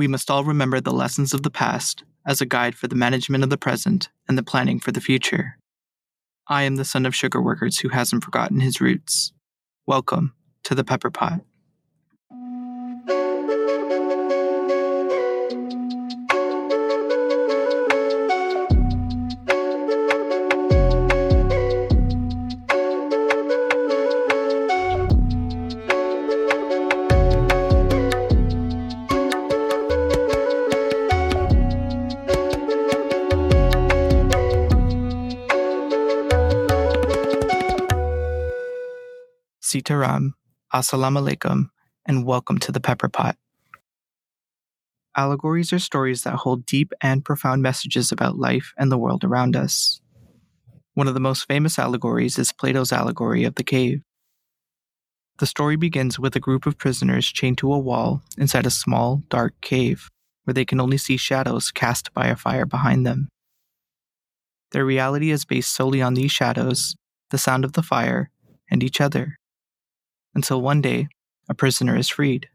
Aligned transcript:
We 0.00 0.08
must 0.08 0.30
all 0.30 0.44
remember 0.44 0.80
the 0.80 0.94
lessons 0.94 1.34
of 1.34 1.42
the 1.42 1.50
past 1.50 2.04
as 2.26 2.40
a 2.40 2.46
guide 2.46 2.74
for 2.74 2.88
the 2.88 2.94
management 2.94 3.44
of 3.44 3.50
the 3.50 3.58
present 3.58 4.08
and 4.26 4.38
the 4.38 4.42
planning 4.42 4.80
for 4.80 4.92
the 4.92 5.00
future. 5.02 5.58
I 6.48 6.62
am 6.62 6.76
the 6.76 6.86
son 6.86 7.04
of 7.04 7.14
sugar 7.14 7.38
workers 7.42 7.80
who 7.80 7.90
hasn't 7.90 8.24
forgotten 8.24 8.60
his 8.60 8.80
roots. 8.80 9.34
Welcome 9.86 10.32
to 10.64 10.74
the 10.74 10.84
Peppa 10.84 11.10
Pot. 11.10 11.42
Sitaram, 40.10 40.32
Assalamu 40.74 41.20
alaikum, 41.20 41.70
and 42.06 42.26
welcome 42.26 42.58
to 42.58 42.72
the 42.72 42.80
Peppa 42.80 43.08
Pot. 43.08 43.36
Allegories 45.16 45.72
are 45.72 45.78
stories 45.78 46.22
that 46.22 46.34
hold 46.34 46.66
deep 46.66 46.92
and 47.00 47.24
profound 47.24 47.62
messages 47.62 48.10
about 48.12 48.38
life 48.38 48.72
and 48.76 48.90
the 48.90 48.98
world 48.98 49.24
around 49.24 49.56
us. 49.56 50.00
One 50.94 51.08
of 51.08 51.14
the 51.14 51.20
most 51.20 51.46
famous 51.46 51.78
allegories 51.78 52.38
is 52.38 52.52
Plato's 52.52 52.92
allegory 52.92 53.44
of 53.44 53.54
the 53.56 53.64
cave. 53.64 54.02
The 55.38 55.46
story 55.46 55.76
begins 55.76 56.18
with 56.18 56.36
a 56.36 56.40
group 56.40 56.66
of 56.66 56.78
prisoners 56.78 57.26
chained 57.26 57.58
to 57.58 57.72
a 57.72 57.78
wall 57.78 58.22
inside 58.36 58.66
a 58.66 58.70
small, 58.70 59.22
dark 59.28 59.54
cave 59.60 60.10
where 60.44 60.54
they 60.54 60.64
can 60.64 60.80
only 60.80 60.98
see 60.98 61.16
shadows 61.16 61.70
cast 61.70 62.12
by 62.14 62.26
a 62.26 62.36
fire 62.36 62.66
behind 62.66 63.06
them. 63.06 63.28
Their 64.72 64.84
reality 64.84 65.30
is 65.30 65.44
based 65.44 65.74
solely 65.74 66.02
on 66.02 66.14
these 66.14 66.32
shadows, 66.32 66.94
the 67.30 67.38
sound 67.38 67.64
of 67.64 67.72
the 67.72 67.82
fire, 67.82 68.30
and 68.70 68.82
each 68.82 69.00
other 69.00 69.39
until 70.34 70.60
one 70.60 70.80
day, 70.80 71.08
a 71.48 71.54
prisoner 71.54 71.96
is 71.96 72.08
freed. 72.08 72.48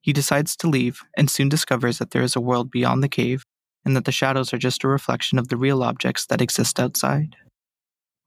He 0.00 0.12
decides 0.12 0.56
to 0.56 0.68
leave 0.68 1.00
and 1.16 1.30
soon 1.30 1.48
discovers 1.48 1.98
that 1.98 2.10
there 2.10 2.22
is 2.22 2.34
a 2.34 2.40
world 2.40 2.70
beyond 2.70 3.02
the 3.02 3.08
cave 3.08 3.44
and 3.84 3.96
that 3.96 4.04
the 4.04 4.12
shadows 4.12 4.52
are 4.52 4.58
just 4.58 4.84
a 4.84 4.88
reflection 4.88 5.38
of 5.38 5.48
the 5.48 5.56
real 5.56 5.82
objects 5.82 6.26
that 6.26 6.40
exist 6.40 6.78
outside. 6.78 7.36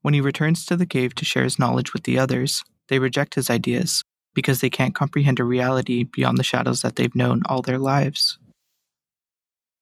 When 0.02 0.14
he 0.14 0.20
returns 0.20 0.64
to 0.66 0.76
the 0.76 0.86
cave 0.86 1.14
to 1.16 1.24
share 1.24 1.44
his 1.44 1.58
knowledge 1.58 1.92
with 1.92 2.04
the 2.04 2.18
others, 2.18 2.62
they 2.88 2.98
reject 2.98 3.34
his 3.34 3.50
ideas 3.50 4.02
because 4.34 4.60
they 4.60 4.70
can't 4.70 4.94
comprehend 4.94 5.40
a 5.40 5.44
reality 5.44 6.04
beyond 6.04 6.38
the 6.38 6.44
shadows 6.44 6.82
that 6.82 6.96
they've 6.96 7.14
known 7.14 7.42
all 7.46 7.62
their 7.62 7.78
lives. 7.78 8.38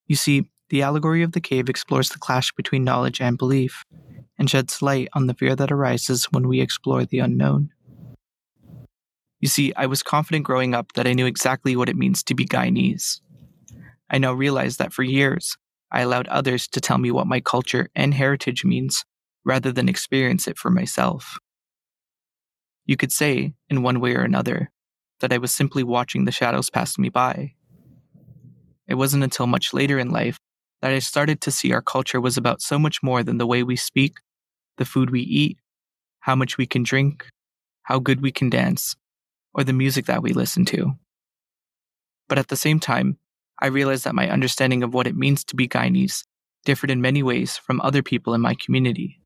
You 0.06 0.17
see, 0.17 0.48
the 0.70 0.83
allegory 0.83 1.22
of 1.22 1.33
the 1.33 1.41
cave 1.41 1.69
explores 1.69 2.11
the 2.11 2.19
clash 2.19 2.53
between 2.53 2.84
knowledge 2.84 3.20
and 3.20 3.37
belief, 3.37 3.84
and 4.39 4.48
sheds 4.48 4.81
light 4.81 5.09
on 5.12 5.27
the 5.27 5.34
fear 5.34 5.55
that 5.56 5.72
arises 5.72 6.27
when 6.31 6.48
we 6.48 6.61
explore 6.61 7.05
the 7.05 7.19
unknown. 7.19 7.70
You 9.45 9.48
see, 9.48 9.75
I 9.77 9.84
was 9.84 10.03
confident 10.03 10.47
growing 10.47 10.73
up 10.73 10.95
that 10.95 11.06
I 11.06 11.12
knew 11.12 11.27
exactly 11.27 11.77
what 11.77 11.91
it 11.91 11.98
means 11.98 12.23
to 12.23 12.34
be 12.34 12.47
Guyanese. 12.47 13.20
I 14.09 14.17
now 14.17 14.33
realize 14.33 14.78
that 14.78 14.95
for 14.95 15.03
years, 15.03 15.59
I 15.92 16.00
allowed 16.00 16.27
others 16.28 16.67
to 16.69 16.81
tell 16.81 16.97
me 16.97 17.11
what 17.11 17.27
my 17.27 17.41
culture 17.41 17.91
and 17.95 18.15
heritage 18.15 18.65
means 18.65 19.05
rather 19.45 19.70
than 19.70 19.87
experience 19.87 20.48
it 20.48 20.56
for 20.56 20.70
myself. 20.70 21.37
You 22.87 22.97
could 22.97 23.12
say, 23.12 23.53
in 23.69 23.83
one 23.83 24.00
way 24.00 24.15
or 24.15 24.22
another, 24.22 24.70
that 25.20 25.31
I 25.31 25.37
was 25.37 25.53
simply 25.53 25.83
watching 25.83 26.25
the 26.25 26.33
shadows 26.33 26.70
pass 26.70 26.97
me 26.97 27.11
by. 27.11 27.53
It 28.89 28.95
wasn't 28.95 29.25
until 29.25 29.47
much 29.47 29.75
later 29.75 29.98
in 29.98 30.09
life 30.09 30.39
that 30.81 30.91
I 30.91 31.00
started 31.00 31.42
to 31.42 31.50
see 31.50 31.70
our 31.75 31.83
culture 31.83 32.19
was 32.19 32.39
about 32.39 32.62
so 32.62 32.78
much 32.78 33.03
more 33.03 33.22
than 33.22 33.37
the 33.37 33.47
way 33.47 33.62
we 33.62 33.77
speak, 33.77 34.15
the 34.78 34.87
food 34.87 35.11
we 35.11 35.20
eat, 35.20 35.59
how 36.21 36.34
much 36.34 36.56
we 36.56 36.65
can 36.65 36.83
drink, 36.83 37.27
how 37.83 37.99
good 37.99 38.22
we 38.22 38.33
can 38.33 38.49
dance, 38.49 38.97
or 39.54 39.65
the 39.65 39.72
music 39.72 40.06
that 40.06 40.22
we 40.22 40.32
listen 40.32 40.65
to. 40.66 40.92
But 42.28 42.38
at 42.38 42.48
the 42.48 42.56
same 42.56 42.81
time, 42.81 43.19
I 43.60 43.66
realized 43.69 44.04
that 44.04 44.15
my 44.15 44.28
understanding 44.28 44.82
of 44.82 44.94
what 44.94 45.06
it 45.06 45.16
means 45.16 45.44
to 45.44 45.56
be 45.56 45.69
Guyanese 45.69 46.25
differed 46.65 46.91
in 46.91 47.00
many 47.00 47.22
ways 47.22 47.56
from 47.56 47.81
other 47.81 48.03
people 48.03 48.34
in 48.34 48.41
my 48.41 48.54
community. 48.54 49.20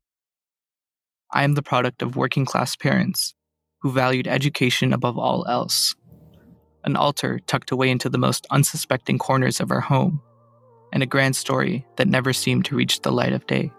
I 1.31 1.43
am 1.43 1.53
the 1.53 1.61
product 1.61 2.01
of 2.01 2.15
working 2.15 2.45
class 2.45 2.75
parents 2.75 3.33
who 3.81 3.91
valued 3.91 4.27
education 4.27 4.93
above 4.93 5.17
all 5.17 5.45
else. 5.47 5.95
An 6.83 6.95
altar 6.95 7.39
tucked 7.47 7.71
away 7.71 7.89
into 7.89 8.09
the 8.09 8.17
most 8.17 8.45
unsuspecting 8.51 9.17
corners 9.17 9.59
of 9.59 9.71
our 9.71 9.79
home, 9.79 10.21
and 10.91 11.03
a 11.03 11.07
grand 11.07 11.35
story 11.35 11.85
that 11.95 12.07
never 12.07 12.33
seemed 12.33 12.65
to 12.65 12.75
reach 12.75 13.01
the 13.01 13.11
light 13.11 13.33
of 13.33 13.47
day. 13.47 13.71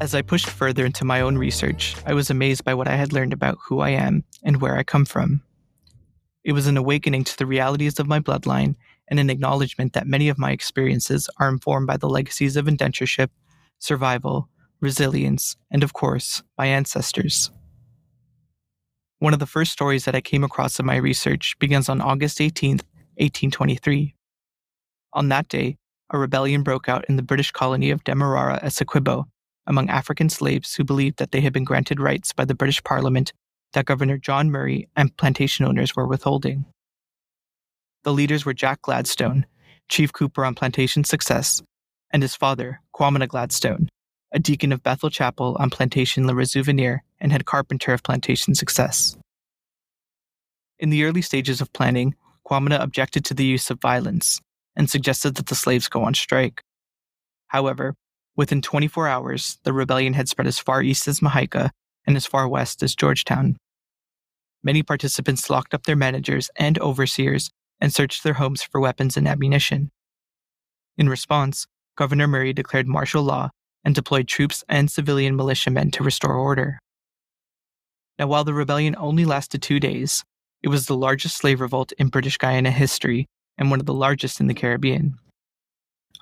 As 0.00 0.14
I 0.14 0.22
pushed 0.22 0.48
further 0.48 0.86
into 0.86 1.04
my 1.04 1.20
own 1.20 1.36
research, 1.36 1.94
I 2.06 2.14
was 2.14 2.30
amazed 2.30 2.64
by 2.64 2.72
what 2.72 2.88
I 2.88 2.96
had 2.96 3.12
learned 3.12 3.34
about 3.34 3.58
who 3.62 3.80
I 3.80 3.90
am 3.90 4.24
and 4.42 4.58
where 4.58 4.78
I 4.78 4.82
come 4.82 5.04
from. 5.04 5.42
It 6.42 6.52
was 6.52 6.66
an 6.66 6.78
awakening 6.78 7.24
to 7.24 7.36
the 7.36 7.44
realities 7.44 7.98
of 7.98 8.06
my 8.06 8.18
bloodline 8.18 8.76
and 9.08 9.20
an 9.20 9.28
acknowledgement 9.28 9.92
that 9.92 10.06
many 10.06 10.30
of 10.30 10.38
my 10.38 10.52
experiences 10.52 11.28
are 11.38 11.50
informed 11.50 11.86
by 11.86 11.98
the 11.98 12.08
legacies 12.08 12.56
of 12.56 12.64
indentureship, 12.64 13.28
survival, 13.78 14.48
resilience, 14.80 15.58
and 15.70 15.84
of 15.84 15.92
course, 15.92 16.42
my 16.56 16.64
ancestors. 16.64 17.50
One 19.18 19.34
of 19.34 19.38
the 19.38 19.44
first 19.44 19.70
stories 19.70 20.06
that 20.06 20.14
I 20.14 20.22
came 20.22 20.44
across 20.44 20.80
in 20.80 20.86
my 20.86 20.96
research 20.96 21.58
begins 21.58 21.90
on 21.90 22.00
August 22.00 22.40
18, 22.40 22.70
1823. 23.18 24.14
On 25.12 25.28
that 25.28 25.48
day, 25.48 25.76
a 26.08 26.16
rebellion 26.16 26.62
broke 26.62 26.88
out 26.88 27.04
in 27.10 27.16
the 27.16 27.22
British 27.22 27.50
colony 27.50 27.90
of 27.90 28.02
Demerara 28.04 28.58
Essequibo 28.62 29.26
among 29.66 29.88
African 29.88 30.28
slaves 30.28 30.74
who 30.74 30.84
believed 30.84 31.18
that 31.18 31.32
they 31.32 31.40
had 31.40 31.52
been 31.52 31.64
granted 31.64 32.00
rights 32.00 32.32
by 32.32 32.44
the 32.44 32.54
British 32.54 32.82
Parliament 32.82 33.32
that 33.72 33.86
Governor 33.86 34.18
John 34.18 34.50
Murray 34.50 34.88
and 34.96 35.16
plantation 35.16 35.64
owners 35.64 35.94
were 35.94 36.06
withholding. 36.06 36.64
The 38.02 38.12
leaders 38.12 38.44
were 38.44 38.54
Jack 38.54 38.82
Gladstone, 38.82 39.46
chief 39.88 40.12
cooper 40.12 40.44
on 40.44 40.54
Plantation 40.54 41.04
Success, 41.04 41.62
and 42.10 42.22
his 42.22 42.34
father, 42.34 42.80
Kwamina 42.94 43.28
Gladstone, 43.28 43.88
a 44.32 44.38
deacon 44.38 44.72
of 44.72 44.82
Bethel 44.82 45.10
Chapel 45.10 45.56
on 45.60 45.70
Plantation 45.70 46.26
Le 46.26 46.32
Resouvenir 46.32 47.00
and 47.20 47.30
head 47.32 47.44
carpenter 47.44 47.92
of 47.92 48.02
Plantation 48.02 48.54
Success. 48.54 49.16
In 50.78 50.90
the 50.90 51.04
early 51.04 51.22
stages 51.22 51.60
of 51.60 51.72
planning, 51.72 52.14
Kwamina 52.46 52.82
objected 52.82 53.24
to 53.26 53.34
the 53.34 53.44
use 53.44 53.70
of 53.70 53.80
violence 53.80 54.40
and 54.74 54.88
suggested 54.88 55.34
that 55.34 55.46
the 55.46 55.54
slaves 55.54 55.88
go 55.88 56.02
on 56.02 56.14
strike. 56.14 56.62
However, 57.48 57.94
Within 58.36 58.62
24 58.62 59.08
hours, 59.08 59.58
the 59.64 59.72
rebellion 59.72 60.14
had 60.14 60.28
spread 60.28 60.46
as 60.46 60.58
far 60.58 60.82
east 60.82 61.08
as 61.08 61.20
Mahaica 61.20 61.70
and 62.06 62.16
as 62.16 62.26
far 62.26 62.48
west 62.48 62.82
as 62.82 62.94
Georgetown. 62.94 63.56
Many 64.62 64.82
participants 64.82 65.48
locked 65.50 65.74
up 65.74 65.84
their 65.84 65.96
managers 65.96 66.50
and 66.56 66.78
overseers 66.78 67.50
and 67.80 67.92
searched 67.92 68.22
their 68.22 68.34
homes 68.34 68.62
for 68.62 68.80
weapons 68.80 69.16
and 69.16 69.26
ammunition. 69.26 69.90
In 70.98 71.08
response, 71.08 71.66
Governor 71.96 72.26
Murray 72.26 72.52
declared 72.52 72.86
martial 72.86 73.22
law 73.22 73.50
and 73.84 73.94
deployed 73.94 74.28
troops 74.28 74.62
and 74.68 74.90
civilian 74.90 75.34
militiamen 75.36 75.90
to 75.92 76.04
restore 76.04 76.34
order. 76.34 76.78
Now, 78.18 78.26
while 78.26 78.44
the 78.44 78.52
rebellion 78.52 78.94
only 78.98 79.24
lasted 79.24 79.62
two 79.62 79.80
days, 79.80 80.24
it 80.62 80.68
was 80.68 80.86
the 80.86 80.96
largest 80.96 81.36
slave 81.38 81.60
revolt 81.60 81.92
in 81.92 82.08
British 82.08 82.36
Guiana 82.36 82.70
history 82.70 83.26
and 83.56 83.70
one 83.70 83.80
of 83.80 83.86
the 83.86 83.94
largest 83.94 84.40
in 84.40 84.46
the 84.46 84.54
Caribbean. 84.54 85.14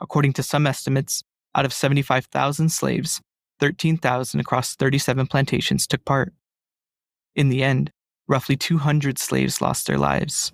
According 0.00 0.35
to 0.35 0.44
some 0.44 0.67
estimates, 0.67 1.25
out 1.58 1.64
of 1.64 1.72
75,000 1.72 2.69
slaves, 2.69 3.20
13,000 3.58 4.38
across 4.38 4.76
37 4.76 5.26
plantations 5.26 5.88
took 5.88 6.05
part. 6.05 6.32
In 7.34 7.49
the 7.49 7.64
end, 7.64 7.90
roughly 8.28 8.56
200 8.56 9.19
slaves 9.19 9.60
lost 9.60 9.88
their 9.88 9.99
lives. 9.99 10.52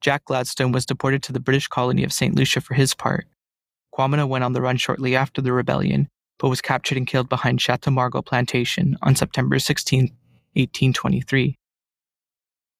Jack 0.00 0.24
Gladstone 0.26 0.70
was 0.70 0.86
deported 0.86 1.24
to 1.24 1.32
the 1.32 1.40
British 1.40 1.66
colony 1.66 2.04
of 2.04 2.12
St. 2.12 2.36
Lucia 2.36 2.60
for 2.60 2.74
his 2.74 2.94
part. 2.94 3.26
Kwamina 3.92 4.28
went 4.28 4.44
on 4.44 4.52
the 4.52 4.62
run 4.62 4.76
shortly 4.76 5.16
after 5.16 5.42
the 5.42 5.52
rebellion, 5.52 6.06
but 6.38 6.48
was 6.48 6.60
captured 6.60 6.96
and 6.96 7.08
killed 7.08 7.28
behind 7.28 7.60
Chateau 7.60 7.90
Margot 7.90 8.22
plantation 8.22 8.96
on 9.02 9.16
September 9.16 9.58
16, 9.58 10.02
1823. 10.52 11.56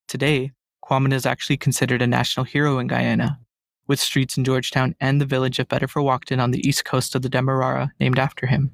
Today, 0.07 0.53
Kwamina 0.85 1.15
is 1.15 1.27
actually 1.27 1.57
considered 1.57 2.01
a 2.01 2.07
national 2.07 2.45
hero 2.45 2.79
in 2.79 2.87
Guyana, 2.87 3.41
with 3.87 4.01
streets 4.01 4.37
in 4.37 4.45
Georgetown 4.45 4.95
and 5.01 5.21
the 5.21 5.27
village 5.27 5.59
of 5.59 5.69
Beterverwagting 5.69 6.41
on 6.41 6.51
the 6.51 6.67
east 6.67 6.85
coast 6.85 7.15
of 7.15 7.23
the 7.23 7.29
Demerara 7.29 7.93
named 8.01 8.19
after 8.19 8.47
him. 8.47 8.73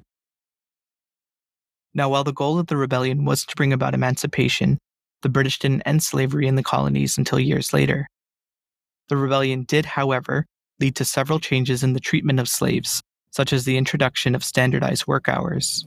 Now, 1.93 2.09
while 2.09 2.23
the 2.23 2.33
goal 2.33 2.57
of 2.57 2.67
the 2.67 2.77
rebellion 2.77 3.25
was 3.25 3.45
to 3.45 3.55
bring 3.55 3.73
about 3.73 3.93
emancipation, 3.93 4.77
the 5.21 5.29
British 5.29 5.59
didn't 5.59 5.81
end 5.81 6.03
slavery 6.03 6.47
in 6.47 6.55
the 6.55 6.63
colonies 6.63 7.17
until 7.17 7.39
years 7.39 7.73
later. 7.73 8.07
The 9.09 9.17
rebellion 9.17 9.63
did, 9.63 9.85
however, 9.85 10.45
lead 10.79 10.95
to 10.95 11.05
several 11.05 11.39
changes 11.39 11.83
in 11.83 11.93
the 11.93 11.99
treatment 11.99 12.39
of 12.39 12.47
slaves, 12.47 13.01
such 13.31 13.51
as 13.51 13.65
the 13.65 13.77
introduction 13.77 14.35
of 14.35 14.43
standardized 14.43 15.05
work 15.05 15.27
hours. 15.27 15.85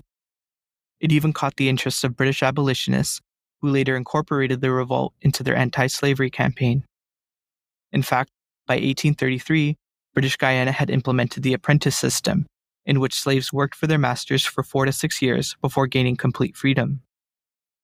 It 1.00 1.10
even 1.10 1.32
caught 1.32 1.56
the 1.56 1.68
interest 1.68 2.04
of 2.04 2.16
British 2.16 2.42
abolitionists, 2.42 3.20
who 3.60 3.70
later 3.70 3.96
incorporated 3.96 4.60
the 4.60 4.70
revolt 4.70 5.14
into 5.22 5.42
their 5.42 5.56
anti 5.56 5.86
slavery 5.86 6.30
campaign. 6.30 6.84
In 7.92 8.02
fact, 8.02 8.30
by 8.66 8.74
1833, 8.74 9.76
British 10.14 10.36
Guiana 10.36 10.72
had 10.72 10.90
implemented 10.90 11.42
the 11.42 11.52
apprentice 11.52 11.96
system, 11.96 12.46
in 12.86 13.00
which 13.00 13.14
slaves 13.14 13.52
worked 13.52 13.74
for 13.74 13.86
their 13.86 13.98
masters 13.98 14.44
for 14.44 14.62
four 14.62 14.86
to 14.86 14.92
six 14.92 15.20
years 15.20 15.56
before 15.60 15.86
gaining 15.86 16.16
complete 16.16 16.56
freedom. 16.56 17.02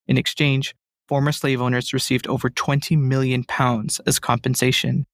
In 0.07 0.17
exchange, 0.17 0.75
former 1.09 1.33
slave 1.33 1.61
owners 1.61 1.93
received 1.93 2.27
over 2.29 2.49
20 2.49 2.97
million 2.97 3.45
pounds 3.45 4.01
as 4.07 4.19
compensation. 4.19 5.07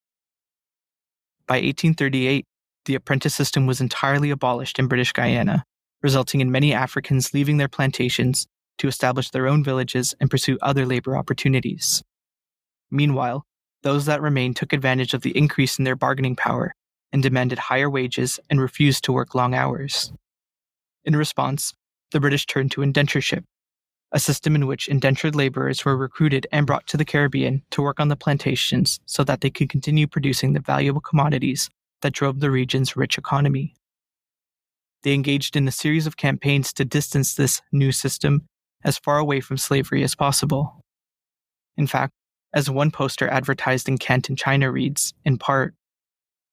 By 1.46 1.56
1838, 1.56 2.44
the 2.84 2.94
apprentice 2.94 3.34
system 3.34 3.66
was 3.66 3.80
entirely 3.80 4.30
abolished 4.30 4.78
in 4.78 4.88
British 4.88 5.12
Guiana, 5.12 5.64
resulting 6.02 6.40
in 6.40 6.52
many 6.52 6.72
Africans 6.72 7.34
leaving 7.34 7.56
their 7.56 7.68
plantations 7.68 8.46
to 8.78 8.88
establish 8.88 9.30
their 9.30 9.48
own 9.48 9.64
villages 9.64 10.14
and 10.20 10.30
pursue 10.30 10.58
other 10.60 10.86
labor 10.86 11.16
opportunities. 11.16 12.02
Meanwhile, 12.90 13.44
those 13.82 14.06
that 14.06 14.22
remained 14.22 14.56
took 14.56 14.72
advantage 14.72 15.14
of 15.14 15.22
the 15.22 15.36
increase 15.36 15.78
in 15.78 15.84
their 15.84 15.96
bargaining 15.96 16.36
power 16.36 16.74
and 17.12 17.22
demanded 17.22 17.58
higher 17.58 17.88
wages 17.88 18.40
and 18.50 18.60
refused 18.60 19.04
to 19.04 19.12
work 19.12 19.34
long 19.34 19.54
hours. 19.54 20.12
In 21.04 21.16
response, 21.16 21.72
the 22.10 22.20
British 22.20 22.46
turned 22.46 22.72
to 22.72 22.80
indentureship, 22.80 23.44
a 24.12 24.18
system 24.18 24.54
in 24.54 24.66
which 24.66 24.88
indentured 24.88 25.34
laborers 25.34 25.84
were 25.84 25.96
recruited 25.96 26.46
and 26.52 26.66
brought 26.66 26.86
to 26.88 26.96
the 26.96 27.04
Caribbean 27.04 27.62
to 27.70 27.82
work 27.82 28.00
on 28.00 28.08
the 28.08 28.16
plantations 28.16 28.98
so 29.06 29.24
that 29.24 29.40
they 29.40 29.50
could 29.50 29.68
continue 29.68 30.06
producing 30.06 30.52
the 30.52 30.60
valuable 30.60 31.00
commodities 31.00 31.68
that 32.02 32.12
drove 32.12 32.40
the 32.40 32.50
region's 32.50 32.96
rich 32.96 33.18
economy. 33.18 33.74
They 35.02 35.14
engaged 35.14 35.56
in 35.56 35.68
a 35.68 35.72
series 35.72 36.06
of 36.06 36.16
campaigns 36.16 36.72
to 36.74 36.84
distance 36.84 37.34
this 37.34 37.62
new 37.72 37.92
system 37.92 38.46
as 38.84 38.98
far 38.98 39.18
away 39.18 39.40
from 39.40 39.56
slavery 39.56 40.02
as 40.02 40.14
possible. 40.14 40.80
In 41.76 41.86
fact, 41.86 42.12
as 42.54 42.70
one 42.70 42.90
poster 42.90 43.28
advertised 43.28 43.88
in 43.88 43.98
Canton, 43.98 44.36
China 44.36 44.70
reads, 44.70 45.12
in 45.24 45.38
part, 45.38 45.74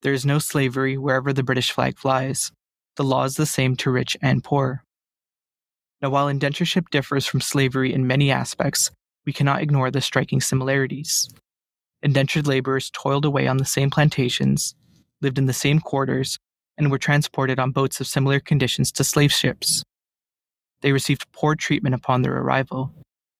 There 0.01 0.13
is 0.13 0.25
no 0.25 0.39
slavery 0.39 0.97
wherever 0.97 1.31
the 1.31 1.43
British 1.43 1.71
flag 1.71 1.97
flies. 1.97 2.51
The 2.95 3.03
law 3.03 3.23
is 3.23 3.35
the 3.35 3.45
same 3.45 3.75
to 3.77 3.91
rich 3.91 4.17
and 4.21 4.43
poor. 4.43 4.83
Now, 6.01 6.09
while 6.09 6.27
indentureship 6.27 6.89
differs 6.89 7.25
from 7.25 7.41
slavery 7.41 7.93
in 7.93 8.05
many 8.05 8.29
aspects, 8.29 8.91
we 9.25 9.33
cannot 9.33 9.61
ignore 9.61 9.89
the 9.89 10.01
striking 10.01 10.41
similarities. 10.41 11.29
Indentured 12.01 12.45
laborers 12.45 12.91
toiled 12.91 13.23
away 13.23 13.47
on 13.47 13.57
the 13.57 13.65
same 13.65 13.89
plantations, 13.89 14.75
lived 15.21 15.37
in 15.37 15.45
the 15.45 15.53
same 15.53 15.79
quarters, 15.79 16.37
and 16.77 16.91
were 16.91 16.97
transported 16.97 17.59
on 17.59 17.71
boats 17.71 18.01
of 18.01 18.07
similar 18.07 18.39
conditions 18.39 18.91
to 18.91 19.03
slave 19.03 19.31
ships. 19.31 19.83
They 20.81 20.91
received 20.91 21.31
poor 21.31 21.55
treatment 21.55 21.95
upon 21.95 22.21
their 22.21 22.35
arrival. 22.35 22.91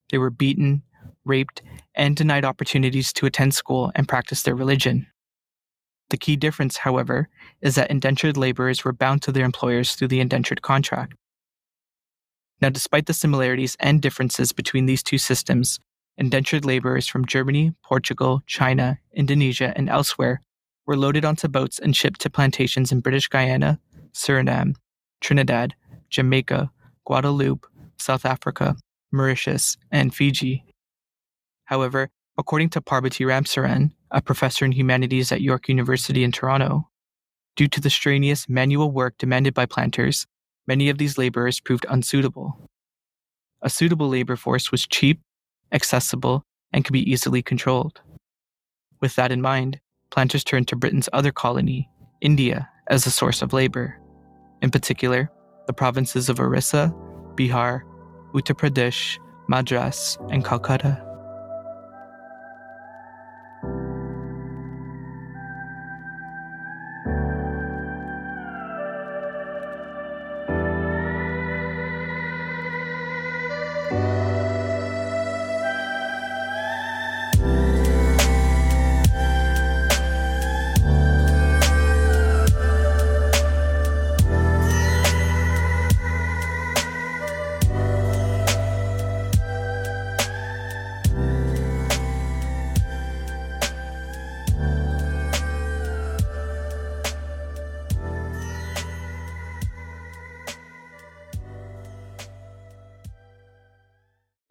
They 0.09 0.17
were 0.17 0.29
beaten, 0.29 0.83
raped, 1.25 1.61
and 1.95 2.15
denied 2.15 2.45
opportunities 2.45 3.13
to 3.13 3.25
attend 3.25 3.53
school 3.53 3.91
and 3.95 4.07
practice 4.07 4.43
their 4.43 4.55
religion. 4.55 5.07
The 6.09 6.17
key 6.17 6.35
difference, 6.35 6.77
however, 6.77 7.29
is 7.61 7.75
that 7.75 7.89
indentured 7.89 8.37
laborers 8.37 8.83
were 8.83 8.93
bound 8.93 9.21
to 9.23 9.31
their 9.31 9.45
employers 9.45 9.95
through 9.95 10.09
the 10.09 10.19
indentured 10.19 10.61
contract. 10.61 11.15
Now, 12.61 12.69
despite 12.69 13.07
the 13.07 13.13
similarities 13.13 13.75
and 13.79 14.01
differences 14.01 14.51
between 14.51 14.85
these 14.85 15.03
two 15.03 15.17
systems, 15.17 15.79
indentured 16.17 16.65
laborers 16.65 17.07
from 17.07 17.25
Germany, 17.25 17.73
Portugal, 17.83 18.41
China, 18.45 18.99
Indonesia, 19.13 19.73
and 19.75 19.89
elsewhere 19.89 20.41
were 20.85 20.97
loaded 20.97 21.25
onto 21.25 21.47
boats 21.47 21.79
and 21.79 21.95
shipped 21.95 22.21
to 22.21 22.29
plantations 22.29 22.91
in 22.91 22.99
British 22.99 23.27
Guiana, 23.27 23.79
Suriname, 24.13 24.75
Trinidad, 25.21 25.75
Jamaica, 26.09 26.71
Guadeloupe, 27.05 27.65
South 27.97 28.25
Africa, 28.25 28.75
Mauritius, 29.11 29.77
and 29.91 30.13
Fiji. 30.13 30.63
However, 31.73 32.11
according 32.37 32.69
to 32.69 32.81
Parbati 32.81 33.25
Ramsaran, 33.25 33.93
a 34.11 34.21
professor 34.21 34.63
in 34.63 34.73
humanities 34.73 35.31
at 35.31 35.41
York 35.41 35.67
University 35.67 36.23
in 36.23 36.31
Toronto, 36.31 36.87
due 37.55 37.67
to 37.67 37.81
the 37.81 37.89
strenuous 37.89 38.47
manual 38.47 38.91
work 38.91 39.15
demanded 39.17 39.55
by 39.55 39.65
planters, 39.65 40.27
many 40.67 40.87
of 40.89 40.99
these 40.99 41.17
laborers 41.17 41.59
proved 41.59 41.87
unsuitable. 41.89 42.69
A 43.63 43.71
suitable 43.71 44.07
labor 44.07 44.35
force 44.35 44.71
was 44.71 44.85
cheap, 44.85 45.19
accessible, 45.71 46.43
and 46.71 46.85
could 46.85 46.93
be 46.93 47.11
easily 47.11 47.41
controlled. 47.41 48.01
With 49.01 49.15
that 49.15 49.31
in 49.31 49.41
mind, 49.41 49.79
planters 50.11 50.43
turned 50.43 50.67
to 50.67 50.75
Britain's 50.75 51.09
other 51.11 51.31
colony, 51.31 51.89
India, 52.21 52.69
as 52.87 53.07
a 53.07 53.09
source 53.09 53.41
of 53.41 53.51
labor. 53.51 53.99
In 54.61 54.69
particular, 54.69 55.31
the 55.65 55.73
provinces 55.73 56.29
of 56.29 56.39
Orissa, 56.39 56.93
Bihar, 57.33 57.81
Uttar 58.31 58.55
Pradesh, 58.55 59.17
Madras, 59.47 60.19
and 60.29 60.45
Calcutta. 60.45 61.12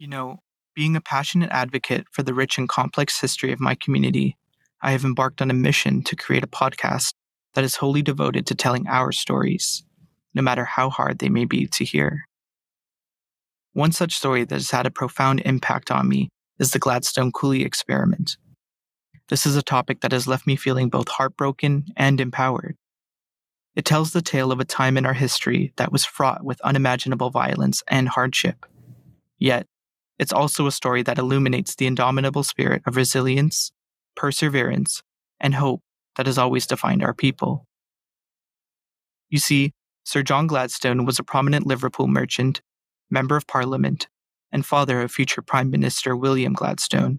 You 0.03 0.09
know, 0.09 0.39
being 0.75 0.97
a 0.97 1.01
passionate 1.01 1.49
advocate 1.51 2.07
for 2.11 2.23
the 2.23 2.33
rich 2.33 2.57
and 2.57 2.67
complex 2.67 3.21
history 3.21 3.53
of 3.53 3.61
my 3.61 3.73
community, 3.73 4.35
I 4.81 4.91
have 4.91 5.05
embarked 5.05 5.41
on 5.41 5.49
a 5.49 5.53
mission 5.53 6.03
to 6.03 6.17
create 6.17 6.43
a 6.43 6.47
podcast 6.47 7.13
that 7.53 7.63
is 7.63 7.77
wholly 7.77 8.01
devoted 8.01 8.45
to 8.47 8.53
telling 8.53 8.85
our 8.89 9.13
stories, 9.13 9.85
no 10.33 10.41
matter 10.41 10.65
how 10.65 10.89
hard 10.89 11.19
they 11.19 11.29
may 11.29 11.45
be 11.45 11.67
to 11.67 11.85
hear. 11.85 12.25
One 13.71 13.93
such 13.93 14.15
story 14.15 14.43
that 14.43 14.53
has 14.53 14.71
had 14.71 14.85
a 14.85 14.91
profound 14.91 15.41
impact 15.45 15.89
on 15.89 16.09
me 16.09 16.27
is 16.59 16.71
the 16.71 16.79
Gladstone 16.79 17.31
Coolie 17.31 17.65
experiment. 17.65 18.35
This 19.29 19.45
is 19.45 19.55
a 19.55 19.63
topic 19.63 20.01
that 20.01 20.11
has 20.11 20.27
left 20.27 20.45
me 20.45 20.57
feeling 20.57 20.89
both 20.89 21.07
heartbroken 21.07 21.85
and 21.95 22.19
empowered. 22.19 22.75
It 23.73 23.85
tells 23.85 24.11
the 24.11 24.21
tale 24.21 24.51
of 24.51 24.59
a 24.59 24.65
time 24.65 24.97
in 24.97 25.05
our 25.05 25.13
history 25.13 25.71
that 25.77 25.93
was 25.93 26.03
fraught 26.03 26.43
with 26.43 26.59
unimaginable 26.59 27.29
violence 27.29 27.81
and 27.87 28.09
hardship. 28.09 28.65
Yet, 29.39 29.65
it's 30.19 30.33
also 30.33 30.67
a 30.67 30.71
story 30.71 31.01
that 31.03 31.17
illuminates 31.17 31.75
the 31.75 31.87
indomitable 31.87 32.43
spirit 32.43 32.81
of 32.85 32.95
resilience, 32.95 33.71
perseverance, 34.15 35.01
and 35.39 35.55
hope 35.55 35.81
that 36.15 36.27
has 36.27 36.37
always 36.37 36.67
defined 36.67 37.03
our 37.03 37.13
people. 37.13 37.65
You 39.29 39.39
see, 39.39 39.73
Sir 40.03 40.21
John 40.21 40.47
Gladstone 40.47 41.05
was 41.05 41.17
a 41.17 41.23
prominent 41.23 41.65
Liverpool 41.65 42.07
merchant, 42.07 42.61
Member 43.09 43.35
of 43.35 43.47
Parliament, 43.47 44.07
and 44.51 44.65
father 44.65 45.01
of 45.01 45.11
future 45.11 45.41
Prime 45.41 45.71
Minister 45.71 46.15
William 46.15 46.53
Gladstone. 46.53 47.17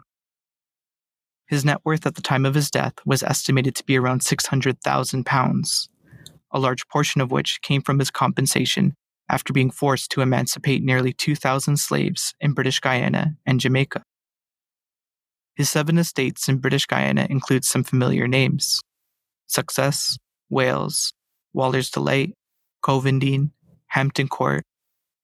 His 1.46 1.64
net 1.64 1.78
worth 1.84 2.06
at 2.06 2.14
the 2.14 2.22
time 2.22 2.46
of 2.46 2.54
his 2.54 2.70
death 2.70 2.94
was 3.04 3.22
estimated 3.22 3.74
to 3.76 3.84
be 3.84 3.98
around 3.98 4.20
£600,000, 4.20 5.88
a 6.52 6.58
large 6.58 6.88
portion 6.88 7.20
of 7.20 7.30
which 7.30 7.60
came 7.62 7.82
from 7.82 7.98
his 7.98 8.10
compensation 8.10 8.94
after 9.28 9.52
being 9.52 9.70
forced 9.70 10.10
to 10.10 10.20
emancipate 10.20 10.82
nearly 10.82 11.12
2,000 11.12 11.76
slaves 11.78 12.34
in 12.40 12.52
British 12.52 12.80
Guiana 12.80 13.34
and 13.46 13.60
Jamaica. 13.60 14.02
His 15.54 15.70
seven 15.70 15.98
estates 15.98 16.48
in 16.48 16.58
British 16.58 16.86
Guiana 16.86 17.26
include 17.30 17.64
some 17.64 17.84
familiar 17.84 18.26
names 18.26 18.80
Success, 19.46 20.18
Wales, 20.50 21.12
Waller's 21.52 21.90
Delight, 21.90 22.34
Covendene, 22.84 23.50
Hampton 23.86 24.28
Court, 24.28 24.64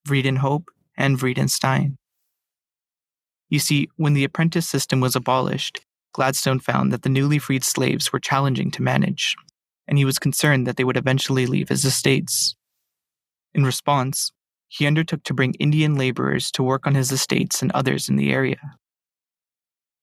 Vredenhope, 0.06 0.66
and 0.96 1.18
Vredenstein. 1.18 1.96
You 3.48 3.58
see, 3.58 3.88
when 3.96 4.14
the 4.14 4.24
apprentice 4.24 4.68
system 4.68 5.00
was 5.00 5.16
abolished, 5.16 5.80
Gladstone 6.12 6.60
found 6.60 6.92
that 6.92 7.02
the 7.02 7.08
newly 7.08 7.38
freed 7.38 7.64
slaves 7.64 8.12
were 8.12 8.20
challenging 8.20 8.70
to 8.72 8.82
manage, 8.82 9.36
and 9.88 9.98
he 9.98 10.04
was 10.04 10.18
concerned 10.18 10.66
that 10.66 10.76
they 10.76 10.84
would 10.84 10.96
eventually 10.96 11.46
leave 11.46 11.68
his 11.68 11.84
estates. 11.84 12.54
In 13.54 13.64
response, 13.64 14.32
he 14.68 14.86
undertook 14.86 15.24
to 15.24 15.34
bring 15.34 15.54
Indian 15.54 15.96
laborers 15.96 16.50
to 16.52 16.62
work 16.62 16.86
on 16.86 16.94
his 16.94 17.10
estates 17.10 17.62
and 17.62 17.72
others 17.72 18.08
in 18.08 18.16
the 18.16 18.32
area. 18.32 18.76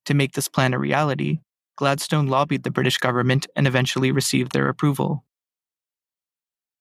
To 0.05 0.13
make 0.13 0.33
this 0.33 0.49
plan 0.49 0.73
a 0.73 0.79
reality, 0.79 1.39
Gladstone 1.77 2.27
lobbied 2.27 2.63
the 2.63 2.71
British 2.71 2.97
government 2.97 3.47
and 3.55 3.67
eventually 3.67 4.11
received 4.11 4.51
their 4.51 4.67
approval. 4.67 5.23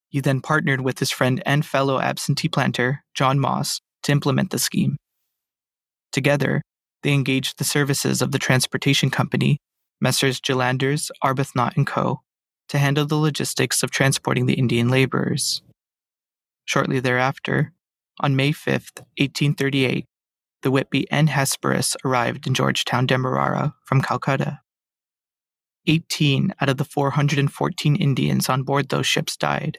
He 0.08 0.20
then 0.20 0.40
partnered 0.40 0.80
with 0.80 0.99
his 0.99 1.11
friend 1.11 1.42
and 1.44 1.64
fellow 1.64 2.00
absentee 2.00 2.49
planter, 2.49 3.04
John 3.14 3.38
Moss, 3.38 3.80
to 4.04 4.12
implement 4.12 4.50
the 4.50 4.58
scheme. 4.58 4.96
Together, 6.12 6.62
they 7.02 7.12
engaged 7.12 7.58
the 7.58 7.64
services 7.64 8.23
of 8.23 8.32
the 8.32 8.38
transportation 8.38 9.11
company, 9.11 9.58
Messrs. 10.00 10.40
Gillanders, 10.40 11.11
Arbuthnot 11.23 11.76
and 11.76 11.87
Co., 11.87 12.23
to 12.68 12.78
handle 12.78 13.06
the 13.06 13.16
logistics 13.16 13.82
of 13.82 13.90
transporting 13.90 14.46
the 14.46 14.54
Indian 14.54 14.88
laborers. 14.88 15.62
Shortly 16.66 17.00
thereafter, 17.00 17.73
on 18.20 18.37
May 18.37 18.52
5, 18.52 18.73
1838, 18.75 20.04
the 20.62 20.70
Whitby 20.70 21.11
and 21.11 21.30
Hesperus 21.30 21.96
arrived 22.04 22.46
in 22.46 22.54
Georgetown, 22.54 23.06
Demerara 23.06 23.75
from 23.85 24.02
Calcutta. 24.02 24.61
18 25.87 26.52
out 26.61 26.68
of 26.68 26.76
the 26.76 26.85
414 26.85 27.96
Indians 27.96 28.49
on 28.49 28.64
board 28.64 28.88
those 28.88 29.06
ships 29.06 29.37
died. 29.37 29.78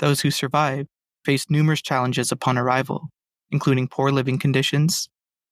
Those 0.00 0.20
who 0.20 0.30
survived 0.30 0.88
faced 1.24 1.50
numerous 1.50 1.80
challenges 1.80 2.30
upon 2.30 2.58
arrival, 2.58 3.08
including 3.50 3.88
poor 3.88 4.10
living 4.10 4.38
conditions, 4.38 5.08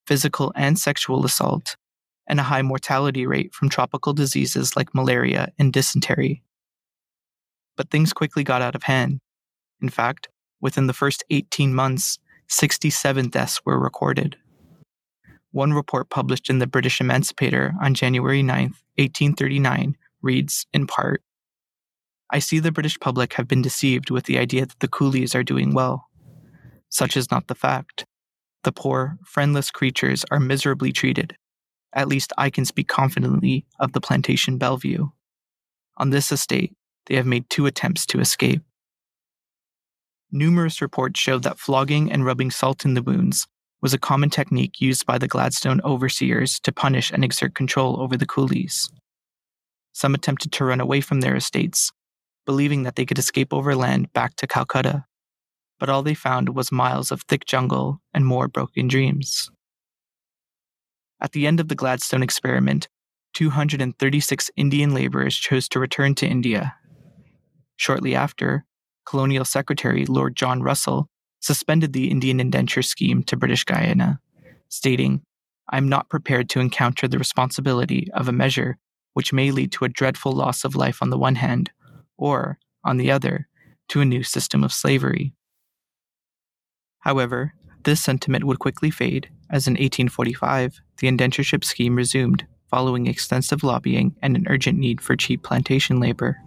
physical 0.06 0.52
and 0.54 0.78
sexual 0.78 1.24
assault, 1.24 1.76
and 2.26 2.38
a 2.38 2.44
high 2.44 2.62
mortality 2.62 3.26
rate 3.26 3.54
from 3.54 3.70
tropical 3.70 4.12
diseases 4.12 4.76
like 4.76 4.94
malaria 4.94 5.52
and 5.58 5.72
dysentery. 5.72 6.42
But 7.76 7.90
things 7.90 8.12
quickly 8.12 8.44
got 8.44 8.60
out 8.60 8.74
of 8.74 8.82
hand. 8.82 9.20
In 9.82 9.88
fact, 9.88 10.28
within 10.60 10.86
the 10.86 10.92
first 10.94 11.24
18 11.30 11.74
months, 11.74 12.18
67 12.48 13.28
deaths 13.28 13.60
were 13.66 13.78
recorded. 13.78 14.36
One 15.50 15.72
report 15.72 16.08
published 16.08 16.48
in 16.48 16.60
the 16.60 16.66
British 16.66 17.00
Emancipator 17.00 17.74
on 17.82 17.94
January 17.94 18.42
9, 18.42 18.62
1839, 18.96 19.96
reads, 20.22 20.66
in 20.72 20.86
part, 20.86 21.22
I 22.30 22.38
see 22.38 22.60
the 22.60 22.72
British 22.72 22.98
public 22.98 23.34
have 23.34 23.46
been 23.46 23.60
deceived 23.60 24.10
with 24.10 24.24
the 24.24 24.38
idea 24.38 24.64
that 24.64 24.80
the 24.80 24.88
coolies 24.88 25.34
are 25.34 25.42
doing 25.42 25.74
well. 25.74 26.08
Such 26.88 27.14
is 27.14 27.30
not 27.30 27.48
the 27.48 27.54
fact. 27.54 28.06
The 28.64 28.72
poor, 28.72 29.18
friendless 29.24 29.70
creatures 29.70 30.24
are 30.30 30.40
miserably 30.40 30.92
treated. 30.92 31.36
At 31.92 32.08
least 32.08 32.32
I 32.38 32.48
can 32.48 32.64
speak 32.64 32.88
confidently 32.88 33.66
of 33.78 33.92
the 33.92 34.00
plantation 34.00 34.56
Bellevue. 34.56 35.08
On 35.98 36.08
this 36.08 36.32
estate, 36.32 36.72
they 37.06 37.16
have 37.16 37.26
made 37.26 37.50
two 37.50 37.66
attempts 37.66 38.06
to 38.06 38.20
escape. 38.20 38.62
Numerous 40.34 40.80
reports 40.80 41.20
showed 41.20 41.42
that 41.42 41.58
flogging 41.58 42.10
and 42.10 42.24
rubbing 42.24 42.50
salt 42.50 42.86
in 42.86 42.94
the 42.94 43.02
wounds 43.02 43.46
was 43.82 43.92
a 43.92 43.98
common 43.98 44.30
technique 44.30 44.80
used 44.80 45.04
by 45.04 45.18
the 45.18 45.28
Gladstone 45.28 45.82
overseers 45.82 46.58
to 46.60 46.72
punish 46.72 47.10
and 47.10 47.22
exert 47.22 47.54
control 47.54 48.00
over 48.00 48.16
the 48.16 48.24
coolies. 48.24 48.90
Some 49.92 50.14
attempted 50.14 50.50
to 50.52 50.64
run 50.64 50.80
away 50.80 51.02
from 51.02 51.20
their 51.20 51.36
estates, 51.36 51.92
believing 52.46 52.84
that 52.84 52.96
they 52.96 53.04
could 53.04 53.18
escape 53.18 53.52
overland 53.52 54.10
back 54.14 54.36
to 54.36 54.46
Calcutta. 54.46 55.04
But 55.78 55.90
all 55.90 56.02
they 56.02 56.14
found 56.14 56.54
was 56.54 56.72
miles 56.72 57.12
of 57.12 57.22
thick 57.22 57.44
jungle 57.44 58.00
and 58.14 58.24
more 58.24 58.48
broken 58.48 58.88
dreams. 58.88 59.50
At 61.20 61.32
the 61.32 61.46
end 61.46 61.60
of 61.60 61.68
the 61.68 61.74
Gladstone 61.74 62.22
experiment, 62.22 62.88
236 63.34 64.50
Indian 64.56 64.94
laborers 64.94 65.36
chose 65.36 65.68
to 65.68 65.78
return 65.78 66.14
to 66.14 66.26
India. 66.26 66.74
Shortly 67.76 68.14
after, 68.14 68.64
Colonial 69.04 69.44
Secretary 69.44 70.06
Lord 70.06 70.36
John 70.36 70.62
Russell 70.62 71.08
suspended 71.40 71.92
the 71.92 72.10
Indian 72.10 72.40
indenture 72.40 72.82
scheme 72.82 73.22
to 73.24 73.36
British 73.36 73.64
Guiana, 73.64 74.20
stating, 74.68 75.22
I 75.68 75.78
am 75.78 75.88
not 75.88 76.08
prepared 76.08 76.48
to 76.50 76.60
encounter 76.60 77.08
the 77.08 77.18
responsibility 77.18 78.08
of 78.14 78.28
a 78.28 78.32
measure 78.32 78.78
which 79.14 79.32
may 79.32 79.50
lead 79.50 79.72
to 79.72 79.84
a 79.84 79.88
dreadful 79.88 80.32
loss 80.32 80.64
of 80.64 80.76
life 80.76 81.02
on 81.02 81.10
the 81.10 81.18
one 81.18 81.34
hand, 81.34 81.70
or, 82.16 82.58
on 82.84 82.96
the 82.96 83.10
other, 83.10 83.48
to 83.88 84.00
a 84.00 84.04
new 84.04 84.22
system 84.22 84.64
of 84.64 84.72
slavery. 84.72 85.34
However, 87.00 87.54
this 87.84 88.00
sentiment 88.00 88.44
would 88.44 88.58
quickly 88.58 88.90
fade 88.90 89.28
as 89.50 89.66
in 89.66 89.72
1845 89.72 90.80
the 90.98 91.08
indentureship 91.08 91.64
scheme 91.64 91.96
resumed 91.96 92.46
following 92.70 93.06
extensive 93.06 93.62
lobbying 93.62 94.16
and 94.22 94.34
an 94.34 94.46
urgent 94.48 94.78
need 94.78 95.00
for 95.00 95.14
cheap 95.14 95.42
plantation 95.42 96.00
labor. 96.00 96.38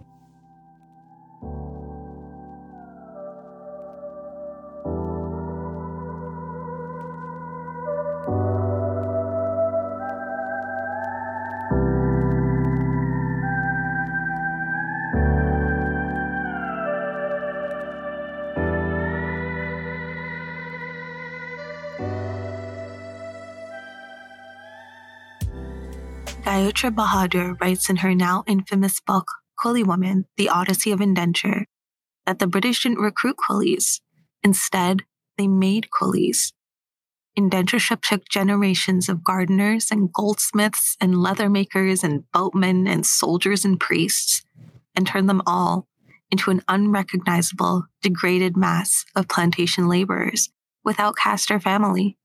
Gaiutra 26.76 26.94
Bahadur 26.94 27.58
writes 27.58 27.88
in 27.88 27.96
her 27.96 28.14
now 28.14 28.44
infamous 28.46 29.00
book, 29.00 29.26
Coolie 29.58 29.86
Woman 29.86 30.26
The 30.36 30.50
Odyssey 30.50 30.92
of 30.92 31.00
Indenture, 31.00 31.64
that 32.26 32.38
the 32.38 32.46
British 32.46 32.82
didn't 32.82 32.98
recruit 32.98 33.36
coolies. 33.48 34.02
Instead, 34.42 35.04
they 35.38 35.48
made 35.48 35.88
coolies. 35.90 36.52
Indentureship 37.34 38.02
took 38.02 38.28
generations 38.28 39.08
of 39.08 39.24
gardeners 39.24 39.90
and 39.90 40.12
goldsmiths 40.12 40.98
and 41.00 41.22
leather 41.22 41.48
makers 41.48 42.04
and 42.04 42.30
boatmen 42.30 42.86
and 42.86 43.06
soldiers 43.06 43.64
and 43.64 43.80
priests 43.80 44.44
and 44.94 45.06
turned 45.06 45.30
them 45.30 45.40
all 45.46 45.88
into 46.30 46.50
an 46.50 46.60
unrecognizable, 46.68 47.86
degraded 48.02 48.54
mass 48.54 49.06
of 49.14 49.28
plantation 49.28 49.88
laborers 49.88 50.50
without 50.84 51.16
caste 51.16 51.50
or 51.50 51.58
family. 51.58 52.18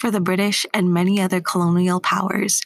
For 0.00 0.10
the 0.10 0.20
British 0.20 0.66
and 0.74 0.92
many 0.92 1.20
other 1.20 1.40
colonial 1.40 2.00
powers, 2.00 2.60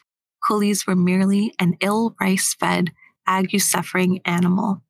coolies 0.49 0.87
were 0.87 0.97
merely 0.97 1.53
an 1.59 1.77
ill 1.81 2.17
rice 2.21 2.55
fed, 2.59 2.91
ague 3.27 3.61
suffering 3.61 4.21
animal. 4.25 4.83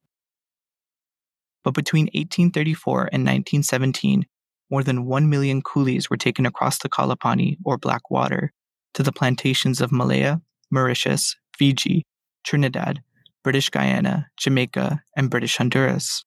But 1.64 1.74
between 1.74 2.04
1834 2.06 3.00
and 3.12 3.24
1917, 3.24 4.26
more 4.70 4.84
than 4.84 5.06
1 5.06 5.28
million 5.28 5.60
coolies 5.60 6.08
were 6.08 6.16
taken 6.16 6.46
across 6.46 6.78
the 6.78 6.88
Kalapani 6.88 7.56
or 7.64 7.76
Black 7.76 8.10
Water 8.10 8.52
to 8.94 9.02
the 9.02 9.12
plantations 9.12 9.80
of 9.80 9.90
Malaya, 9.90 10.40
Mauritius, 10.70 11.34
Fiji, 11.58 12.06
Trinidad, 12.44 13.02
British 13.42 13.68
Guiana, 13.68 14.28
Jamaica, 14.36 15.02
and 15.16 15.30
British 15.30 15.56
Honduras. 15.56 16.24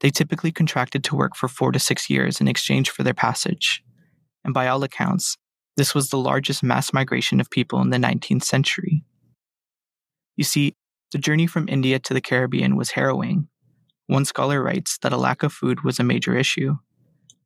They 0.00 0.10
typically 0.10 0.52
contracted 0.52 1.02
to 1.04 1.16
work 1.16 1.34
for 1.34 1.48
four 1.48 1.72
to 1.72 1.78
six 1.78 2.08
years 2.08 2.40
in 2.40 2.46
exchange 2.46 2.90
for 2.90 3.02
their 3.02 3.14
passage. 3.14 3.82
And 4.44 4.54
by 4.54 4.68
all 4.68 4.82
accounts, 4.84 5.36
this 5.80 5.94
was 5.94 6.10
the 6.10 6.18
largest 6.18 6.62
mass 6.62 6.92
migration 6.92 7.40
of 7.40 7.48
people 7.48 7.80
in 7.80 7.88
the 7.88 7.96
19th 7.96 8.44
century. 8.44 9.02
You 10.36 10.44
see, 10.44 10.74
the 11.10 11.16
journey 11.16 11.46
from 11.46 11.70
India 11.70 11.98
to 12.00 12.12
the 12.12 12.20
Caribbean 12.20 12.76
was 12.76 12.90
harrowing. 12.90 13.48
One 14.06 14.26
scholar 14.26 14.62
writes 14.62 14.98
that 14.98 15.14
a 15.14 15.16
lack 15.16 15.42
of 15.42 15.54
food 15.54 15.82
was 15.82 15.98
a 15.98 16.04
major 16.04 16.36
issue. 16.36 16.76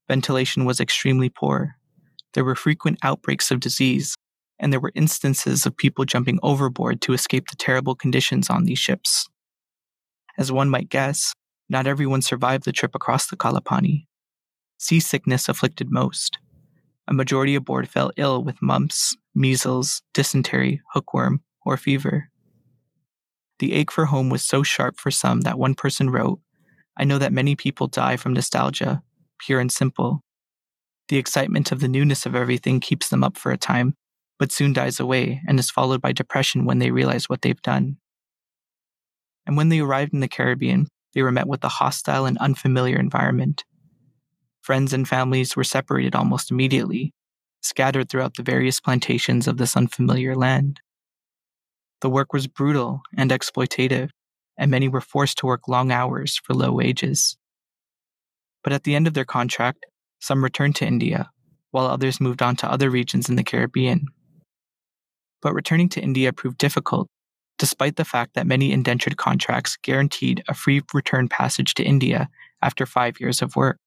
Ventilation 0.09 0.65
was 0.65 0.81
extremely 0.81 1.29
poor. 1.29 1.77
There 2.33 2.45
were 2.45 2.57
frequent 2.57 2.99
outbreaks 3.05 3.53
of 3.53 3.61
disease, 3.61 4.17
and 4.59 4.73
there 4.73 4.81
were 4.81 4.91
instances 4.97 5.65
of 5.65 5.77
people 5.77 6.05
jumping 6.05 6.41
overboard 6.43 7.01
to 7.03 7.13
escape 7.13 7.47
the 7.51 7.57
terrible 7.57 7.95
conditions 7.95 8.51
on 8.51 8.65
these 8.65 8.81
ships. 8.81 9.29
As 10.37 10.51
one 10.51 10.71
might 10.71 10.89
guess, 10.89 11.35
not 11.69 11.87
everyone 11.87 12.21
survived 12.21 12.65
the 12.65 12.73
trip 12.73 12.97
across 12.97 13.29
the 13.29 13.37
Kalapani. 13.37 14.07
Seasickness 14.81 15.49
afflicted 15.49 15.93
most 15.93 16.39
a 17.07 17.15
majority 17.15 17.55
aboard 17.55 17.89
fell 17.89 18.11
ill 18.17 18.43
with 18.43 18.63
mumps, 18.63 19.17
measles, 19.35 20.03
dysentery, 20.13 20.81
hookworm, 20.93 21.43
or 21.65 21.77
fever. 21.77 22.31
The 23.59 23.73
ache 23.73 23.91
for 23.91 24.07
home 24.07 24.31
was 24.31 24.45
so 24.45 24.63
sharp 24.63 24.99
for 24.99 25.11
some 25.11 25.43
that 25.43 25.59
one 25.59 25.75
person 25.75 26.11
wrote, 26.11 26.41
I 26.97 27.05
know 27.05 27.19
that 27.19 27.33
many 27.33 27.57
people 27.57 27.87
die 27.87 28.17
from 28.17 28.33
nostalgia, 28.33 29.03
pure 29.39 29.61
and 29.61 29.71
simple. 29.71 30.21
The 31.09 31.19
excitement 31.19 31.73
of 31.73 31.81
the 31.81 31.89
newness 31.89 32.27
of 32.27 32.35
everything 32.35 32.81
keeps 32.81 33.09
them 33.09 33.23
up 33.23 33.37
for 33.37 33.53
a 33.53 33.59
time, 33.59 33.95
but 34.39 34.53
soon 34.53 34.73
dies 34.73 34.99
away 34.99 35.41
and 35.47 35.59
is 35.59 35.71
followed 35.71 36.01
by 36.01 36.13
depression 36.13 36.65
when 36.65 36.79
they 36.79 36.91
realize 36.91 37.29
what 37.29 37.43
they've 37.43 37.61
done. 37.63 37.97
And 39.47 39.57
when 39.57 39.69
they 39.69 39.81
arrived 39.81 40.15
in 40.15 40.21
the 40.21 40.29
Caribbean, 40.29 40.89
they 41.15 41.23
were 41.23 41.33
met 41.33 41.47
with 41.47 41.63
a 41.65 41.69
hostile 41.69 42.27
and 42.27 42.39
unfamiliar 42.39 42.99
environment. 42.99 43.65
Friends 44.65 44.95
and 44.95 45.07
families 45.07 45.55
were 45.57 45.63
separated 45.63 46.15
almost 46.15 46.51
immediately. 46.51 47.13
scattered 47.61 48.09
throughout 48.09 48.35
the 48.35 48.43
various 48.43 48.81
plantations 48.81 49.47
of 49.47 49.59
this 49.59 49.77
unfamiliar 49.77 50.35
land. 50.35 50.81
The 52.01 52.11
work 52.11 52.33
was 52.33 52.47
brutal 52.47 53.03
and 53.17 53.31
exploitative, 53.31 54.11
and 54.59 54.71
many 54.71 54.89
were 54.89 55.01
forced 55.01 55.39
to 55.39 55.47
work 55.47 55.69
long 55.69 55.91
hours 55.91 56.39
for 56.43 56.55
low 56.55 56.73
wages. 56.73 57.37
But 58.63 58.73
at 58.73 58.85
the 58.85 58.95
end 58.95 59.07
of 59.07 59.13
their 59.15 59.25
contract, 59.27 59.85
some 60.21 60.43
returned 60.43 60.77
to 60.77 60.87
India, 60.87 61.31
while 61.71 61.87
others 61.87 62.21
moved 62.21 62.43
on 62.43 62.57
to 62.57 62.71
other 62.71 62.91
regions 62.91 63.29
in 63.29 63.37
the 63.37 63.45
Caribbean. 63.45 64.07
But 65.43 65.55
returning 65.55 65.91
to 65.91 66.03
India 66.03 66.33
proved 66.33 66.57
difficult, 66.57 67.09
despite 67.59 67.97
the 67.97 68.05
fact 68.05 68.33
that 68.35 68.47
many 68.47 68.73
indentured 68.73 69.19
contracts 69.19 69.77
guaranteed 69.83 70.43
a 70.49 70.55
free 70.55 70.81
return 70.95 71.29
passage 71.29 71.75
to 71.75 71.85
India 71.85 72.29
after 72.63 72.87
five 72.87 73.21
years 73.21 73.43
of 73.43 73.57
work. 73.57 73.79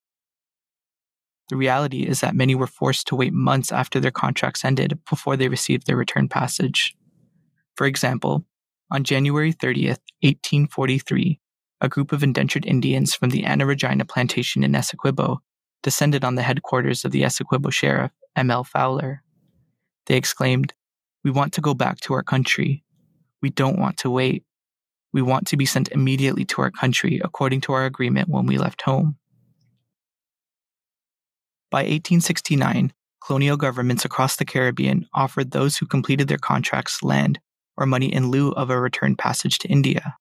The 1.49 1.55
reality 1.55 2.03
is 2.03 2.19
that 2.19 2.35
many 2.35 2.55
were 2.55 2.67
forced 2.67 3.07
to 3.07 3.15
wait 3.15 3.33
months 3.33 3.71
after 3.71 3.99
their 3.99 4.11
contracts 4.11 4.65
ended 4.65 4.99
before 5.09 5.37
they 5.37 5.47
received 5.47 5.87
their 5.87 5.95
return 5.95 6.27
passage. 6.27 6.95
For 7.75 7.87
example, 7.87 8.45
on 8.91 9.03
January 9.03 9.53
30th, 9.53 9.99
1843, 10.21 11.39
a 11.79 11.89
group 11.89 12.11
of 12.11 12.23
indentured 12.23 12.65
Indians 12.65 13.13
from 13.13 13.29
the 13.29 13.45
Anna 13.45 13.65
Regina 13.65 14.03
plantation 14.03 14.63
in 14.63 14.73
Essequibo 14.73 15.37
descended 15.83 16.25
on 16.25 16.35
the 16.35 16.41
headquarters 16.41 17.05
of 17.05 17.11
the 17.11 17.21
Essequibo 17.21 17.71
sheriff, 17.71 18.11
M.L. 18.35 18.63
Fowler. 18.63 19.21
They 20.07 20.17
exclaimed, 20.17 20.73
We 21.23 21.31
want 21.31 21.53
to 21.53 21.61
go 21.61 21.73
back 21.73 21.99
to 22.01 22.13
our 22.13 22.23
country. 22.23 22.83
We 23.41 23.51
don't 23.51 23.79
want 23.79 23.97
to 23.97 24.09
wait. 24.09 24.43
We 25.13 25.21
want 25.21 25.47
to 25.47 25.57
be 25.57 25.65
sent 25.65 25.89
immediately 25.89 26.45
to 26.45 26.61
our 26.61 26.71
country 26.71 27.21
according 27.23 27.61
to 27.61 27.73
our 27.73 27.85
agreement 27.85 28.29
when 28.29 28.45
we 28.45 28.57
left 28.57 28.81
home. 28.81 29.17
By 31.69 31.79
1869, 31.79 32.93
colonial 33.25 33.57
governments 33.57 34.05
across 34.05 34.37
the 34.37 34.45
Caribbean 34.45 35.05
offered 35.13 35.51
those 35.51 35.77
who 35.77 35.85
completed 35.85 36.29
their 36.29 36.37
contracts 36.37 37.03
land 37.03 37.39
or 37.75 37.85
money 37.85 38.11
in 38.13 38.31
lieu 38.31 38.51
of 38.51 38.69
a 38.69 38.79
return 38.79 39.17
passage 39.17 39.59
to 39.59 39.67
India. 39.67 40.15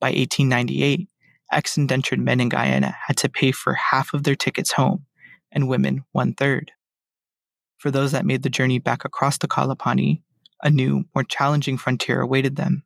By 0.00 0.08
1898, 0.08 1.08
ex 1.50 1.76
indentured 1.76 2.20
men 2.20 2.40
in 2.40 2.48
Guyana 2.48 2.96
had 3.06 3.16
to 3.18 3.28
pay 3.28 3.50
for 3.50 3.74
half 3.74 4.14
of 4.14 4.22
their 4.22 4.36
tickets 4.36 4.72
home, 4.72 5.06
and 5.50 5.68
women 5.68 6.04
one 6.12 6.32
third. 6.32 6.70
For 7.78 7.90
those 7.90 8.12
that 8.12 8.24
made 8.24 8.42
the 8.42 8.50
journey 8.50 8.78
back 8.78 9.04
across 9.04 9.38
the 9.38 9.48
Kalapani, 9.48 10.22
a 10.62 10.70
new, 10.70 11.04
more 11.14 11.24
challenging 11.24 11.76
frontier 11.76 12.20
awaited 12.20 12.56
them. 12.56 12.84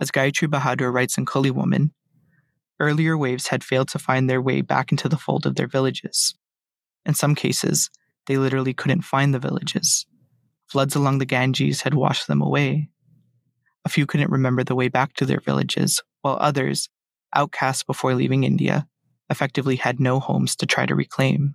As 0.00 0.10
Gaiutra 0.10 0.48
Bahadur 0.48 0.92
writes 0.92 1.18
in 1.18 1.26
Coolie 1.26 1.50
Woman, 1.50 1.92
earlier 2.80 3.18
waves 3.18 3.48
had 3.48 3.64
failed 3.64 3.88
to 3.88 3.98
find 3.98 4.30
their 4.30 4.40
way 4.40 4.60
back 4.60 4.90
into 4.90 5.08
the 5.08 5.18
fold 5.18 5.46
of 5.46 5.56
their 5.56 5.68
villages. 5.68 6.34
In 7.06 7.14
some 7.14 7.34
cases, 7.34 7.90
they 8.26 8.38
literally 8.38 8.74
couldn't 8.74 9.02
find 9.02 9.34
the 9.34 9.38
villages. 9.38 10.06
Floods 10.66 10.96
along 10.96 11.18
the 11.18 11.26
Ganges 11.26 11.82
had 11.82 11.94
washed 11.94 12.26
them 12.26 12.40
away. 12.40 12.88
A 13.84 13.90
few 13.90 14.06
couldn't 14.06 14.30
remember 14.30 14.64
the 14.64 14.74
way 14.74 14.88
back 14.88 15.12
to 15.14 15.26
their 15.26 15.40
villages, 15.40 16.02
while 16.22 16.38
others, 16.40 16.88
outcast 17.34 17.86
before 17.86 18.14
leaving 18.14 18.44
India, 18.44 18.86
effectively 19.28 19.76
had 19.76 20.00
no 20.00 20.20
homes 20.20 20.56
to 20.56 20.66
try 20.66 20.86
to 20.86 20.94
reclaim. 20.94 21.54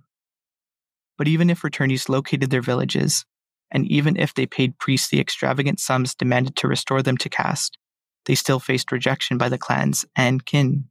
But 1.18 1.28
even 1.28 1.50
if 1.50 1.62
returnees 1.62 2.08
located 2.08 2.50
their 2.50 2.62
villages, 2.62 3.26
and 3.70 3.86
even 3.90 4.16
if 4.16 4.34
they 4.34 4.46
paid 4.46 4.78
priests 4.78 5.08
the 5.08 5.20
extravagant 5.20 5.80
sums 5.80 6.14
demanded 6.14 6.56
to 6.56 6.68
restore 6.68 7.02
them 7.02 7.16
to 7.18 7.28
caste, 7.28 7.78
they 8.26 8.34
still 8.34 8.60
faced 8.60 8.92
rejection 8.92 9.38
by 9.38 9.48
the 9.48 9.58
clans 9.58 10.04
and 10.16 10.44
kin. 10.44 10.84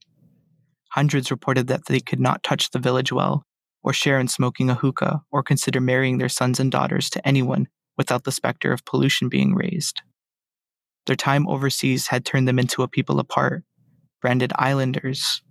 Hundreds 0.91 1.31
reported 1.31 1.67
that 1.67 1.85
they 1.85 1.99
could 1.99 2.19
not 2.19 2.43
touch 2.43 2.71
the 2.71 2.79
village 2.79 3.11
well, 3.11 3.45
or 3.83 3.93
share 3.93 4.19
in 4.19 4.27
smoking 4.27 4.69
a 4.69 4.75
hookah, 4.75 5.23
or 5.31 5.43
consider 5.43 5.79
marrying 5.79 6.17
their 6.17 6.29
sons 6.29 6.59
and 6.59 6.71
daughters 6.71 7.09
to 7.09 7.27
anyone 7.27 7.67
without 7.97 8.23
the 8.23 8.31
specter 8.31 8.71
of 8.71 8.85
pollution 8.85 9.29
being 9.29 9.55
raised. 9.55 10.01
Their 11.05 11.15
time 11.15 11.47
overseas 11.47 12.07
had 12.07 12.25
turned 12.25 12.47
them 12.47 12.59
into 12.59 12.83
a 12.83 12.87
people 12.87 13.19
apart, 13.19 13.63
branded 14.21 14.53
islanders. 14.55 15.41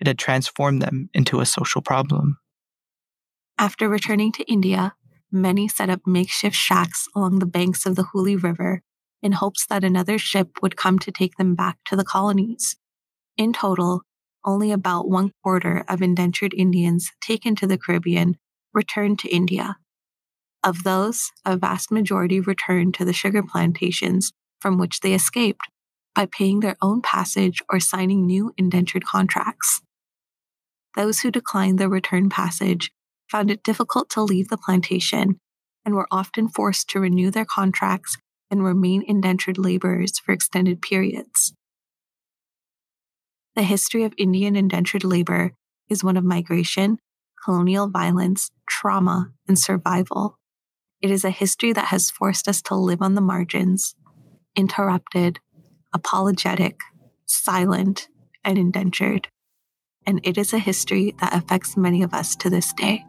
It 0.00 0.06
had 0.06 0.18
transformed 0.18 0.80
them 0.82 1.10
into 1.12 1.40
a 1.40 1.46
social 1.46 1.82
problem. 1.82 2.38
After 3.58 3.88
returning 3.88 4.32
to 4.32 4.50
India, 4.50 4.94
many 5.30 5.68
set 5.68 5.90
up 5.90 6.00
makeshift 6.06 6.56
shacks 6.56 7.08
along 7.14 7.38
the 7.38 7.46
banks 7.46 7.86
of 7.86 7.94
the 7.96 8.04
Hooghly 8.04 8.36
River 8.36 8.82
in 9.22 9.32
hopes 9.32 9.66
that 9.66 9.84
another 9.84 10.18
ship 10.18 10.58
would 10.62 10.76
come 10.76 10.98
to 10.98 11.12
take 11.12 11.36
them 11.36 11.54
back 11.54 11.78
to 11.86 11.96
the 11.96 12.04
colonies. 12.04 12.76
In 13.36 13.52
total, 13.52 14.02
only 14.44 14.72
about 14.72 15.08
one 15.08 15.32
quarter 15.42 15.84
of 15.88 16.02
indentured 16.02 16.54
Indians 16.54 17.10
taken 17.20 17.54
to 17.56 17.66
the 17.66 17.78
Caribbean 17.78 18.36
returned 18.74 19.18
to 19.20 19.28
India, 19.28 19.76
of 20.64 20.84
those, 20.84 21.32
a 21.44 21.56
vast 21.56 21.90
majority 21.90 22.38
returned 22.38 22.94
to 22.94 23.04
the 23.04 23.12
sugar 23.12 23.42
plantations 23.42 24.32
from 24.60 24.78
which 24.78 25.00
they 25.00 25.12
escaped 25.12 25.66
by 26.14 26.26
paying 26.26 26.60
their 26.60 26.76
own 26.80 27.02
passage 27.02 27.62
or 27.68 27.80
signing 27.80 28.26
new 28.26 28.52
indentured 28.56 29.04
contracts. 29.04 29.80
Those 30.94 31.20
who 31.20 31.30
declined 31.30 31.78
the 31.78 31.88
return 31.88 32.28
passage 32.28 32.92
found 33.28 33.50
it 33.50 33.64
difficult 33.64 34.08
to 34.10 34.22
leave 34.22 34.48
the 34.48 34.58
plantation 34.58 35.40
and 35.84 35.94
were 35.94 36.06
often 36.12 36.48
forced 36.48 36.88
to 36.90 37.00
renew 37.00 37.30
their 37.30 37.46
contracts 37.46 38.16
and 38.50 38.62
remain 38.62 39.02
indentured 39.06 39.58
laborers 39.58 40.18
for 40.18 40.32
extended 40.32 40.80
periods. 40.80 41.54
The 43.54 43.62
history 43.62 44.04
of 44.04 44.14
Indian 44.16 44.56
indentured 44.56 45.04
labor 45.04 45.52
is 45.88 46.02
one 46.02 46.16
of 46.16 46.24
migration, 46.24 46.98
colonial 47.44 47.88
violence, 47.88 48.50
trauma, 48.66 49.32
and 49.46 49.58
survival. 49.58 50.38
It 51.02 51.10
is 51.10 51.24
a 51.24 51.30
history 51.30 51.72
that 51.74 51.86
has 51.86 52.10
forced 52.10 52.48
us 52.48 52.62
to 52.62 52.74
live 52.74 53.02
on 53.02 53.14
the 53.14 53.20
margins, 53.20 53.94
interrupted, 54.56 55.38
apologetic, 55.92 56.80
silent, 57.26 58.08
and 58.42 58.56
indentured. 58.56 59.28
And 60.06 60.20
it 60.22 60.38
is 60.38 60.52
a 60.52 60.58
history 60.58 61.14
that 61.20 61.34
affects 61.34 61.76
many 61.76 62.02
of 62.02 62.14
us 62.14 62.34
to 62.36 62.48
this 62.48 62.72
day. 62.72 63.04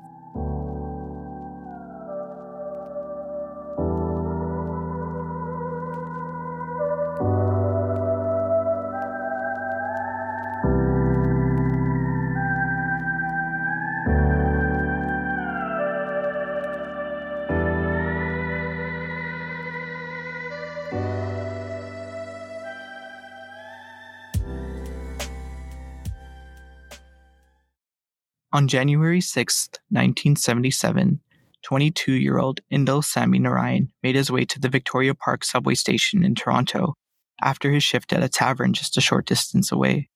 On 28.54 28.68
January 28.68 29.20
6, 29.20 29.70
1977, 29.90 31.20
22 31.64 32.14
year 32.14 32.38
old 32.38 32.60
Indal 32.72 33.04
Sami 33.04 33.40
Narayan 33.40 33.92
made 34.04 34.14
his 34.14 34.30
way 34.30 34.46
to 34.46 34.60
the 34.60 34.70
Victoria 34.70 35.16
Park 35.16 35.44
subway 35.44 35.74
station 35.74 36.24
in 36.24 36.36
Toronto 36.36 36.94
after 37.42 37.72
his 37.72 37.82
shift 37.82 38.14
at 38.14 38.22
a 38.22 38.30
tavern 38.30 38.74
just 38.74 38.96
a 38.96 39.02
short 39.02 39.26
distance 39.26 39.72
away. 39.72 40.08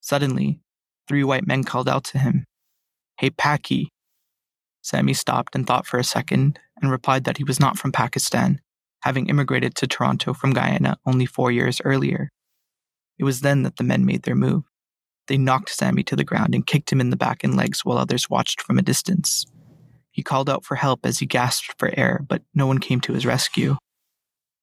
Suddenly, 0.00 0.60
three 1.06 1.24
white 1.24 1.46
men 1.46 1.62
called 1.62 1.90
out 1.90 2.04
to 2.04 2.18
him, 2.18 2.46
Hey, 3.18 3.28
Paki. 3.28 3.88
Sami 4.80 5.12
stopped 5.12 5.54
and 5.54 5.66
thought 5.66 5.86
for 5.86 5.98
a 5.98 6.04
second 6.04 6.58
and 6.80 6.90
replied 6.90 7.24
that 7.24 7.36
he 7.36 7.44
was 7.44 7.60
not 7.60 7.76
from 7.76 7.92
Pakistan, 7.92 8.62
having 9.02 9.28
immigrated 9.28 9.74
to 9.74 9.86
Toronto 9.86 10.32
from 10.32 10.54
Guyana 10.54 10.96
only 11.04 11.26
four 11.26 11.52
years 11.52 11.82
earlier. 11.84 12.30
It 13.18 13.24
was 13.24 13.42
then 13.42 13.62
that 13.64 13.76
the 13.76 13.84
men 13.84 14.06
made 14.06 14.22
their 14.22 14.34
move. 14.34 14.64
They 15.28 15.38
knocked 15.38 15.70
Sammy 15.70 16.02
to 16.04 16.16
the 16.16 16.24
ground 16.24 16.54
and 16.54 16.66
kicked 16.66 16.92
him 16.92 17.00
in 17.00 17.10
the 17.10 17.16
back 17.16 17.42
and 17.42 17.56
legs 17.56 17.84
while 17.84 17.98
others 17.98 18.30
watched 18.30 18.62
from 18.62 18.78
a 18.78 18.82
distance. 18.82 19.44
He 20.10 20.22
called 20.22 20.48
out 20.48 20.64
for 20.64 20.76
help 20.76 21.04
as 21.04 21.18
he 21.18 21.26
gasped 21.26 21.74
for 21.78 21.90
air, 21.96 22.24
but 22.26 22.42
no 22.54 22.66
one 22.66 22.78
came 22.78 23.00
to 23.02 23.12
his 23.12 23.26
rescue. 23.26 23.76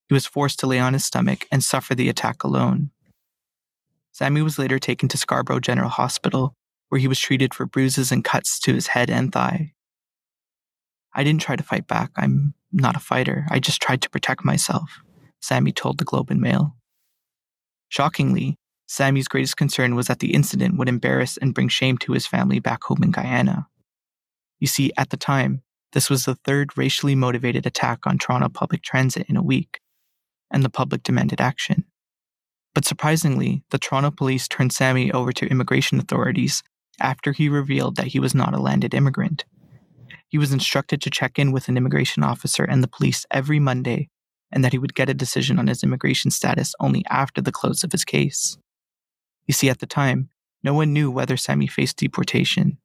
He 0.09 0.13
was 0.13 0.25
forced 0.25 0.59
to 0.59 0.67
lay 0.67 0.79
on 0.79 0.93
his 0.93 1.05
stomach 1.05 1.45
and 1.51 1.63
suffer 1.63 1.93
the 1.93 2.09
attack 2.09 2.43
alone. 2.43 2.91
Sammy 4.11 4.41
was 4.41 4.59
later 4.59 4.79
taken 4.79 5.09
to 5.09 5.17
Scarborough 5.17 5.59
General 5.59 5.89
Hospital, 5.89 6.53
where 6.89 6.99
he 6.99 7.07
was 7.07 7.19
treated 7.19 7.53
for 7.53 7.65
bruises 7.65 8.11
and 8.11 8.23
cuts 8.23 8.59
to 8.59 8.73
his 8.73 8.87
head 8.87 9.09
and 9.09 9.31
thigh. 9.31 9.73
I 11.13 11.23
didn't 11.23 11.41
try 11.41 11.55
to 11.55 11.63
fight 11.63 11.87
back. 11.87 12.11
I'm 12.15 12.53
not 12.71 12.95
a 12.95 12.99
fighter. 12.99 13.45
I 13.49 13.59
just 13.59 13.81
tried 13.81 14.01
to 14.03 14.09
protect 14.09 14.43
myself, 14.43 15.01
Sammy 15.41 15.71
told 15.71 15.97
the 15.97 16.05
Globe 16.05 16.31
and 16.31 16.41
Mail. 16.41 16.75
Shockingly, 17.89 18.55
Sami's 18.93 19.27
greatest 19.27 19.57
concern 19.57 19.95
was 19.95 20.05
that 20.05 20.19
the 20.19 20.35
incident 20.35 20.77
would 20.77 20.87
embarrass 20.87 21.37
and 21.37 21.55
bring 21.55 21.67
shame 21.67 21.97
to 21.97 22.11
his 22.11 22.27
family 22.27 22.59
back 22.59 22.83
home 22.83 23.01
in 23.01 23.09
Guyana. 23.09 23.65
You 24.59 24.67
see, 24.67 24.91
at 24.97 25.09
the 25.09 25.17
time, 25.17 25.63
this 25.93 26.11
was 26.11 26.25
the 26.25 26.35
third 26.35 26.77
racially 26.77 27.15
motivated 27.15 27.65
attack 27.65 28.05
on 28.05 28.19
Toronto 28.19 28.49
public 28.49 28.83
transit 28.83 29.25
in 29.27 29.35
a 29.35 29.41
week, 29.41 29.79
and 30.51 30.63
the 30.63 30.69
public 30.69 31.01
demanded 31.01 31.41
action. 31.41 31.85
But 32.75 32.85
surprisingly, 32.85 33.63
the 33.71 33.79
Toronto 33.79 34.11
police 34.11 34.47
turned 34.47 34.71
Sammy 34.71 35.11
over 35.11 35.31
to 35.31 35.47
immigration 35.47 35.97
authorities 35.97 36.61
after 37.01 37.31
he 37.31 37.49
revealed 37.49 37.95
that 37.95 38.09
he 38.09 38.19
was 38.19 38.35
not 38.35 38.53
a 38.53 38.61
landed 38.61 38.93
immigrant. 38.93 39.43
He 40.27 40.37
was 40.37 40.53
instructed 40.53 41.01
to 41.01 41.09
check 41.09 41.39
in 41.39 41.51
with 41.51 41.67
an 41.67 41.77
immigration 41.77 42.21
officer 42.21 42.63
and 42.63 42.83
the 42.83 42.87
police 42.87 43.25
every 43.31 43.59
Monday, 43.59 44.09
and 44.51 44.63
that 44.63 44.71
he 44.71 44.77
would 44.77 44.93
get 44.93 45.09
a 45.09 45.15
decision 45.15 45.57
on 45.57 45.65
his 45.65 45.81
immigration 45.81 46.29
status 46.29 46.75
only 46.79 47.03
after 47.09 47.41
the 47.41 47.51
close 47.51 47.83
of 47.83 47.91
his 47.91 48.05
case. 48.05 48.55
You 49.47 49.53
see, 49.53 49.69
at 49.69 49.79
the 49.79 49.85
time, 49.85 50.29
no 50.63 50.73
one 50.73 50.93
knew 50.93 51.11
whether 51.11 51.37
Sammy 51.37 51.67
faced 51.67 51.97
deportation. 51.97 52.77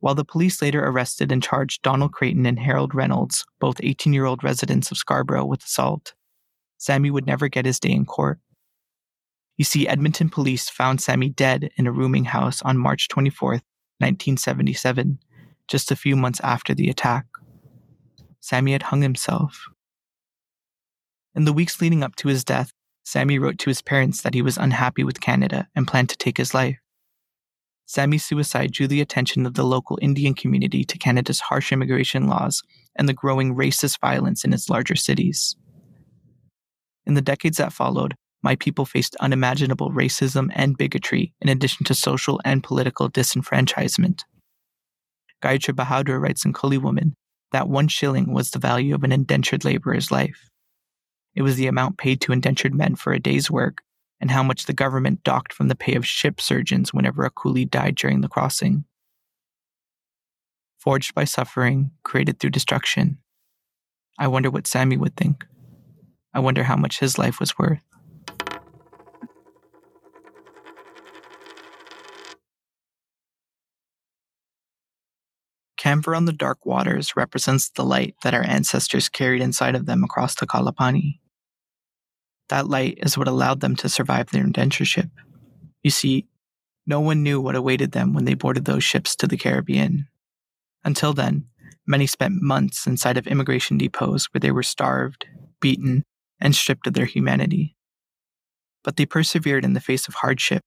While 0.00 0.14
the 0.14 0.24
police 0.24 0.62
later 0.62 0.84
arrested 0.84 1.32
and 1.32 1.42
charged 1.42 1.82
Donald 1.82 2.12
Creighton 2.12 2.46
and 2.46 2.58
Harold 2.58 2.94
Reynolds, 2.94 3.44
both 3.58 3.80
18 3.82 4.12
year 4.12 4.24
old 4.24 4.44
residents 4.44 4.90
of 4.90 4.96
Scarborough, 4.96 5.44
with 5.44 5.64
assault, 5.64 6.14
Sammy 6.78 7.10
would 7.10 7.26
never 7.26 7.48
get 7.48 7.66
his 7.66 7.80
day 7.80 7.90
in 7.90 8.06
court. 8.06 8.38
You 9.56 9.64
see, 9.64 9.88
Edmonton 9.88 10.30
police 10.30 10.68
found 10.68 11.00
Sammy 11.00 11.28
dead 11.28 11.70
in 11.76 11.88
a 11.88 11.92
rooming 11.92 12.26
house 12.26 12.62
on 12.62 12.78
March 12.78 13.08
24, 13.08 13.50
1977, 13.50 15.18
just 15.66 15.90
a 15.90 15.96
few 15.96 16.14
months 16.14 16.40
after 16.44 16.74
the 16.74 16.88
attack. 16.88 17.26
Sammy 18.38 18.72
had 18.72 18.84
hung 18.84 19.02
himself. 19.02 19.66
In 21.34 21.44
the 21.44 21.52
weeks 21.52 21.80
leading 21.80 22.04
up 22.04 22.14
to 22.16 22.28
his 22.28 22.44
death, 22.44 22.72
Sammy 23.08 23.38
wrote 23.38 23.56
to 23.60 23.70
his 23.70 23.80
parents 23.80 24.20
that 24.20 24.34
he 24.34 24.42
was 24.42 24.58
unhappy 24.58 25.02
with 25.02 25.22
Canada 25.22 25.66
and 25.74 25.88
planned 25.88 26.10
to 26.10 26.16
take 26.18 26.36
his 26.36 26.52
life. 26.52 26.76
Sammy's 27.86 28.22
suicide 28.22 28.70
drew 28.70 28.86
the 28.86 29.00
attention 29.00 29.46
of 29.46 29.54
the 29.54 29.64
local 29.64 29.98
Indian 30.02 30.34
community 30.34 30.84
to 30.84 30.98
Canada's 30.98 31.40
harsh 31.40 31.72
immigration 31.72 32.26
laws 32.26 32.62
and 32.96 33.08
the 33.08 33.14
growing 33.14 33.54
racist 33.54 33.98
violence 33.98 34.44
in 34.44 34.52
its 34.52 34.68
larger 34.68 34.94
cities. 34.94 35.56
In 37.06 37.14
the 37.14 37.22
decades 37.22 37.56
that 37.56 37.72
followed, 37.72 38.14
my 38.42 38.56
people 38.56 38.84
faced 38.84 39.16
unimaginable 39.20 39.90
racism 39.90 40.50
and 40.54 40.76
bigotry 40.76 41.32
in 41.40 41.48
addition 41.48 41.86
to 41.86 41.94
social 41.94 42.42
and 42.44 42.62
political 42.62 43.08
disenfranchisement. 43.08 44.20
Gaiutra 45.42 45.74
Bahadur 45.74 46.20
writes 46.20 46.44
in 46.44 46.52
Coolie 46.52 46.82
Woman 46.82 47.14
that 47.52 47.70
one 47.70 47.88
shilling 47.88 48.34
was 48.34 48.50
the 48.50 48.58
value 48.58 48.94
of 48.94 49.02
an 49.02 49.12
indentured 49.12 49.64
laborer's 49.64 50.10
life. 50.10 50.50
It 51.38 51.42
was 51.42 51.54
the 51.54 51.68
amount 51.68 51.98
paid 51.98 52.20
to 52.22 52.32
indentured 52.32 52.74
men 52.74 52.96
for 52.96 53.12
a 53.12 53.20
day's 53.20 53.48
work 53.48 53.82
and 54.20 54.28
how 54.28 54.42
much 54.42 54.66
the 54.66 54.72
government 54.72 55.22
docked 55.22 55.52
from 55.52 55.68
the 55.68 55.76
pay 55.76 55.94
of 55.94 56.04
ship 56.04 56.40
surgeons 56.40 56.92
whenever 56.92 57.22
a 57.22 57.30
coolie 57.30 57.70
died 57.70 57.94
during 57.94 58.22
the 58.22 58.28
crossing. 58.28 58.84
Forged 60.80 61.14
by 61.14 61.22
suffering, 61.22 61.92
created 62.02 62.40
through 62.40 62.50
destruction. 62.50 63.18
I 64.18 64.26
wonder 64.26 64.50
what 64.50 64.66
Sammy 64.66 64.96
would 64.96 65.16
think. 65.16 65.46
I 66.34 66.40
wonder 66.40 66.64
how 66.64 66.74
much 66.74 66.98
his 66.98 67.18
life 67.18 67.38
was 67.38 67.56
worth. 67.56 67.84
Camphor 75.76 76.16
on 76.16 76.24
the 76.24 76.32
dark 76.32 76.66
waters 76.66 77.14
represents 77.14 77.68
the 77.68 77.84
light 77.84 78.16
that 78.24 78.34
our 78.34 78.42
ancestors 78.42 79.08
carried 79.08 79.40
inside 79.40 79.76
of 79.76 79.86
them 79.86 80.02
across 80.02 80.34
the 80.34 80.44
Kalapani. 80.44 81.20
That 82.48 82.68
light 82.68 82.98
is 83.02 83.18
what 83.18 83.28
allowed 83.28 83.60
them 83.60 83.76
to 83.76 83.88
survive 83.88 84.30
their 84.30 84.44
indentureship. 84.44 85.10
You 85.82 85.90
see, 85.90 86.26
no 86.86 87.00
one 87.00 87.22
knew 87.22 87.40
what 87.40 87.56
awaited 87.56 87.92
them 87.92 88.14
when 88.14 88.24
they 88.24 88.34
boarded 88.34 88.64
those 88.64 88.84
ships 88.84 89.14
to 89.16 89.26
the 89.26 89.36
Caribbean. 89.36 90.08
Until 90.84 91.12
then, 91.12 91.46
many 91.86 92.06
spent 92.06 92.40
months 92.40 92.86
inside 92.86 93.18
of 93.18 93.26
immigration 93.26 93.76
depots 93.76 94.32
where 94.32 94.40
they 94.40 94.50
were 94.50 94.62
starved, 94.62 95.26
beaten, 95.60 96.04
and 96.40 96.54
stripped 96.54 96.86
of 96.86 96.94
their 96.94 97.04
humanity. 97.04 97.76
But 98.84 98.96
they 98.96 99.04
persevered 99.04 99.64
in 99.64 99.74
the 99.74 99.80
face 99.80 100.08
of 100.08 100.14
hardship, 100.14 100.62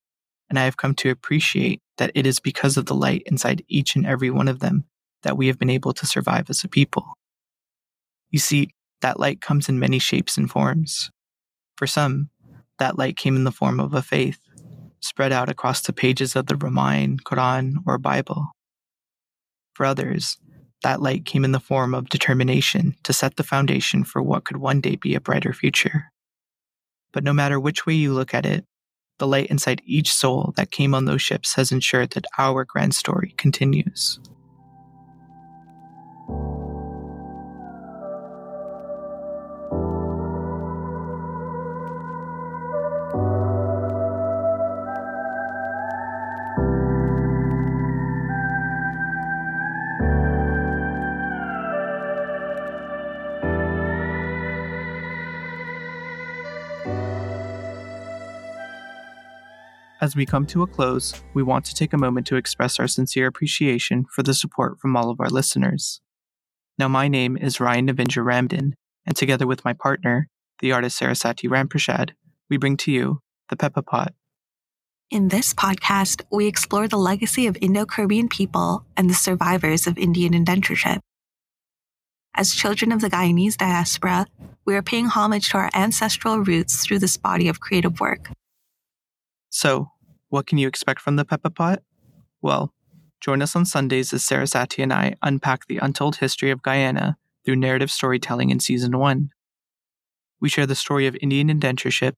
and 0.50 0.60
I 0.60 0.66
have 0.66 0.78
come 0.78 0.94
to 0.96 1.10
appreciate 1.10 1.80
that 1.98 2.12
it 2.14 2.28
is 2.28 2.40
because 2.40 2.78
of 2.78 2.86
the 2.86 2.96
light 2.96 3.24
inside 3.26 3.64
each 3.68 3.96
and 3.96 4.06
every 4.06 4.30
one 4.30 4.48
of 4.48 4.60
them 4.60 4.86
that 5.24 5.38
we 5.38 5.48
have 5.48 5.58
been 5.58 5.70
able 5.70 5.94
to 5.94 6.06
survive 6.06 6.50
as 6.50 6.64
a 6.64 6.68
people. 6.68 7.14
You 8.30 8.40
see, 8.40 8.70
that 9.02 9.20
light 9.20 9.42
comes 9.42 9.70
in 9.70 9.80
many 9.80 9.98
shapes 9.98 10.38
and 10.38 10.50
forms. 10.50 11.10
For 11.82 11.88
some, 11.88 12.30
that 12.78 13.00
light 13.00 13.18
came 13.18 13.36
in 13.36 13.44
the 13.44 13.52
form 13.52 13.80
of 13.80 13.96
a 13.96 14.04
faith, 14.04 14.38
spread 15.00 15.32
out 15.32 15.50
across 15.50 15.82
the 15.82 15.92
pages 15.92 16.36
of 16.36 16.46
the 16.46 16.56
Ramayana, 16.56 17.18
Quran, 17.26 17.78
or 17.88 17.98
Bible. 17.98 18.52
For 19.74 19.88
others, 19.88 20.38
that 20.84 21.02
light 21.02 21.26
came 21.26 21.44
in 21.44 21.54
the 21.54 21.60
form 21.60 21.96
of 21.96 22.10
determination 22.10 22.94
to 23.02 23.14
set 23.14 23.36
the 23.36 23.44
foundation 23.44 24.04
for 24.04 24.22
what 24.22 24.44
could 24.44 24.58
one 24.58 24.80
day 24.80 24.96
be 24.96 25.16
a 25.16 25.20
brighter 25.20 25.54
future. 25.54 26.12
But 27.14 27.24
no 27.24 27.34
matter 27.34 27.60
which 27.60 27.88
way 27.88 27.96
you 27.96 28.14
look 28.14 28.36
at 28.36 28.46
it, 28.46 28.64
the 29.18 29.26
light 29.26 29.48
inside 29.48 29.82
each 29.84 30.14
soul 30.14 30.54
that 30.58 30.70
came 30.70 30.94
on 30.94 31.06
those 31.06 31.24
ships 31.24 31.56
has 31.56 31.72
ensured 31.72 32.12
that 32.12 32.28
our 32.38 32.64
grand 32.64 32.94
story 32.94 33.34
continues. 33.40 34.20
As 60.02 60.16
we 60.16 60.26
come 60.26 60.48
to 60.48 60.64
a 60.64 60.68
close, 60.68 61.14
we 61.36 61.44
want 61.44 61.64
to 61.66 61.76
take 61.76 61.94
a 61.94 61.98
moment 61.98 62.26
to 62.26 62.36
express 62.36 62.80
our 62.80 62.88
sincere 62.88 63.28
appreciation 63.28 64.06
for 64.12 64.24
the 64.24 64.34
support 64.34 64.80
from 64.80 64.98
all 64.98 65.12
of 65.12 65.20
our 65.20 65.30
listeners. 65.30 66.02
Now, 66.80 66.88
my 66.88 67.08
name 67.08 67.38
is 67.38 67.60
Ryan 67.60 67.88
Navinja 67.88 68.26
Ramdin, 68.26 68.72
and 69.06 69.16
together 69.16 69.46
with 69.46 69.64
my 69.64 69.74
partner, 69.74 70.28
the 70.60 70.72
artist 70.72 70.98
Sara-Sati 70.98 71.48
Ramprashad, 71.48 72.14
we 72.50 72.58
bring 72.58 72.78
to 72.78 72.92
you 72.92 73.20
the 73.50 73.56
Peppa 73.56 73.84
Pot. 73.84 74.16
In 75.12 75.28
this 75.28 75.54
podcast, 75.54 76.24
we 76.32 76.48
explore 76.48 76.88
the 76.88 76.98
legacy 76.98 77.46
of 77.46 77.56
Indo 77.62 77.86
Caribbean 77.86 78.28
people 78.28 78.84
and 78.98 79.08
the 79.08 79.14
survivors 79.14 79.86
of 79.86 80.00
Indian 80.00 80.34
indentureship. 80.34 80.98
As 82.34 82.56
children 82.56 82.92
of 82.92 83.02
the 83.02 83.10
Guyanese 83.12 83.58
diaspora, 83.58 84.26
we 84.66 84.76
are 84.76 84.82
paying 84.82 85.06
homage 85.06 85.50
to 85.50 85.58
our 85.58 85.70
ancestral 85.76 86.40
roots 86.40 86.84
through 86.84 87.00
this 87.00 87.18
body 87.18 87.48
of 87.48 87.60
creative 87.60 88.00
work. 88.00 88.32
So, 89.52 89.92
what 90.30 90.48
can 90.48 90.58
you 90.58 90.68
expect 90.68 91.02
from 91.02 91.18
the 91.18 91.26
Peppa 91.26 91.50
Pot? 91.50 91.84
Well, 92.42 92.74
join 93.20 93.42
us 93.42 93.56
on 93.56 93.66
Sundays 93.66 94.14
as 94.14 94.24
Sarah 94.24 94.48
Sara-Sati 94.48 94.82
and 94.82 94.94
I 94.94 95.16
unpack 95.22 95.68
the 95.68 95.78
untold 95.78 96.16
history 96.16 96.52
of 96.52 96.64
Guyana 96.64 97.18
through 97.44 97.58
narrative 97.58 97.92
storytelling 97.92 98.50
in 98.50 98.62
Season 98.62 98.98
1. 98.98 99.30
We 100.40 100.48
share 100.48 100.66
the 100.66 100.74
story 100.74 101.06
of 101.06 101.18
Indian 101.22 101.50
indentureship, 101.50 102.14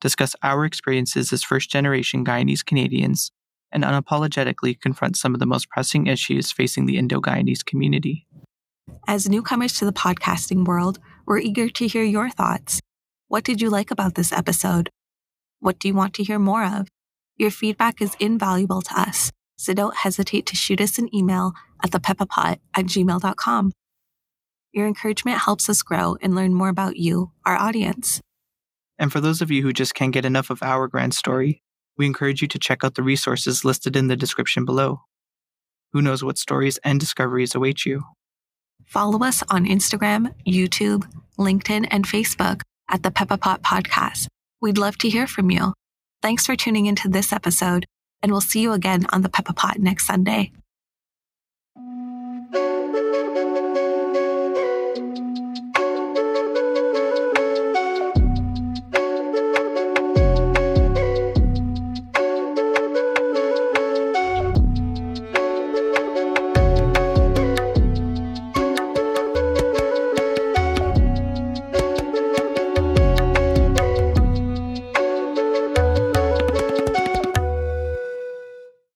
discuss 0.00 0.34
our 0.42 0.64
experiences 0.64 1.30
as 1.30 1.44
first 1.44 1.70
generation 1.70 2.24
Guyanese 2.24 2.64
Canadians, 2.64 3.32
and 3.70 3.84
unapologetically 3.84 4.80
confront 4.80 5.18
some 5.18 5.34
of 5.34 5.40
the 5.40 5.46
most 5.46 5.68
pressing 5.68 6.06
issues 6.06 6.50
facing 6.50 6.86
the 6.86 6.96
Indo 6.96 7.20
Guyanese 7.20 7.64
community. 7.64 8.26
As 9.06 9.28
newcomers 9.28 9.74
to 9.74 9.84
the 9.84 9.92
podcasting 9.92 10.64
world, 10.64 10.98
we're 11.26 11.38
eager 11.38 11.68
to 11.68 11.86
hear 11.86 12.02
your 12.02 12.30
thoughts. 12.30 12.80
What 13.28 13.44
did 13.44 13.60
you 13.60 13.68
like 13.68 13.90
about 13.90 14.14
this 14.14 14.32
episode? 14.32 14.88
What 15.60 15.78
do 15.78 15.88
you 15.88 15.94
want 15.94 16.14
to 16.14 16.24
hear 16.24 16.38
more 16.38 16.64
of? 16.64 16.88
Your 17.36 17.50
feedback 17.50 18.00
is 18.00 18.16
invaluable 18.20 18.82
to 18.82 19.00
us, 19.00 19.30
so 19.56 19.74
don't 19.74 19.96
hesitate 19.96 20.46
to 20.46 20.56
shoot 20.56 20.80
us 20.80 20.98
an 20.98 21.14
email 21.14 21.52
at 21.82 21.90
thepeppapot 21.90 22.58
at 22.74 22.86
gmail.com. 22.86 23.72
Your 24.72 24.86
encouragement 24.86 25.38
helps 25.38 25.68
us 25.68 25.82
grow 25.82 26.16
and 26.20 26.34
learn 26.34 26.54
more 26.54 26.68
about 26.68 26.96
you, 26.96 27.32
our 27.44 27.56
audience. 27.56 28.20
And 28.98 29.12
for 29.12 29.20
those 29.20 29.40
of 29.40 29.50
you 29.50 29.62
who 29.62 29.72
just 29.72 29.94
can't 29.94 30.12
get 30.12 30.24
enough 30.24 30.50
of 30.50 30.62
our 30.62 30.88
grand 30.88 31.14
story, 31.14 31.62
we 31.96 32.06
encourage 32.06 32.42
you 32.42 32.48
to 32.48 32.58
check 32.58 32.84
out 32.84 32.94
the 32.94 33.02
resources 33.02 33.64
listed 33.64 33.96
in 33.96 34.08
the 34.08 34.16
description 34.16 34.64
below. 34.64 35.02
Who 35.92 36.02
knows 36.02 36.22
what 36.22 36.38
stories 36.38 36.78
and 36.84 37.00
discoveries 37.00 37.54
await 37.54 37.86
you? 37.86 38.02
Follow 38.84 39.24
us 39.24 39.42
on 39.48 39.64
Instagram, 39.64 40.34
YouTube, 40.46 41.08
LinkedIn, 41.38 41.88
and 41.90 42.06
Facebook 42.06 42.62
at 42.88 43.02
the 43.02 43.10
Peppa 43.10 43.38
Pot 43.38 43.62
Podcast 43.62 44.28
We'd 44.60 44.78
love 44.78 44.98
to 44.98 45.08
hear 45.08 45.26
from 45.26 45.50
you. 45.50 45.74
Thanks 46.20 46.44
for 46.44 46.56
tuning 46.56 46.86
into 46.86 47.08
this 47.08 47.32
episode, 47.32 47.86
and 48.22 48.32
we'll 48.32 48.40
see 48.40 48.60
you 48.60 48.72
again 48.72 49.06
on 49.10 49.22
the 49.22 49.28
Peppa 49.28 49.52
Pot 49.52 49.78
next 49.78 50.06
Sunday. 50.06 50.50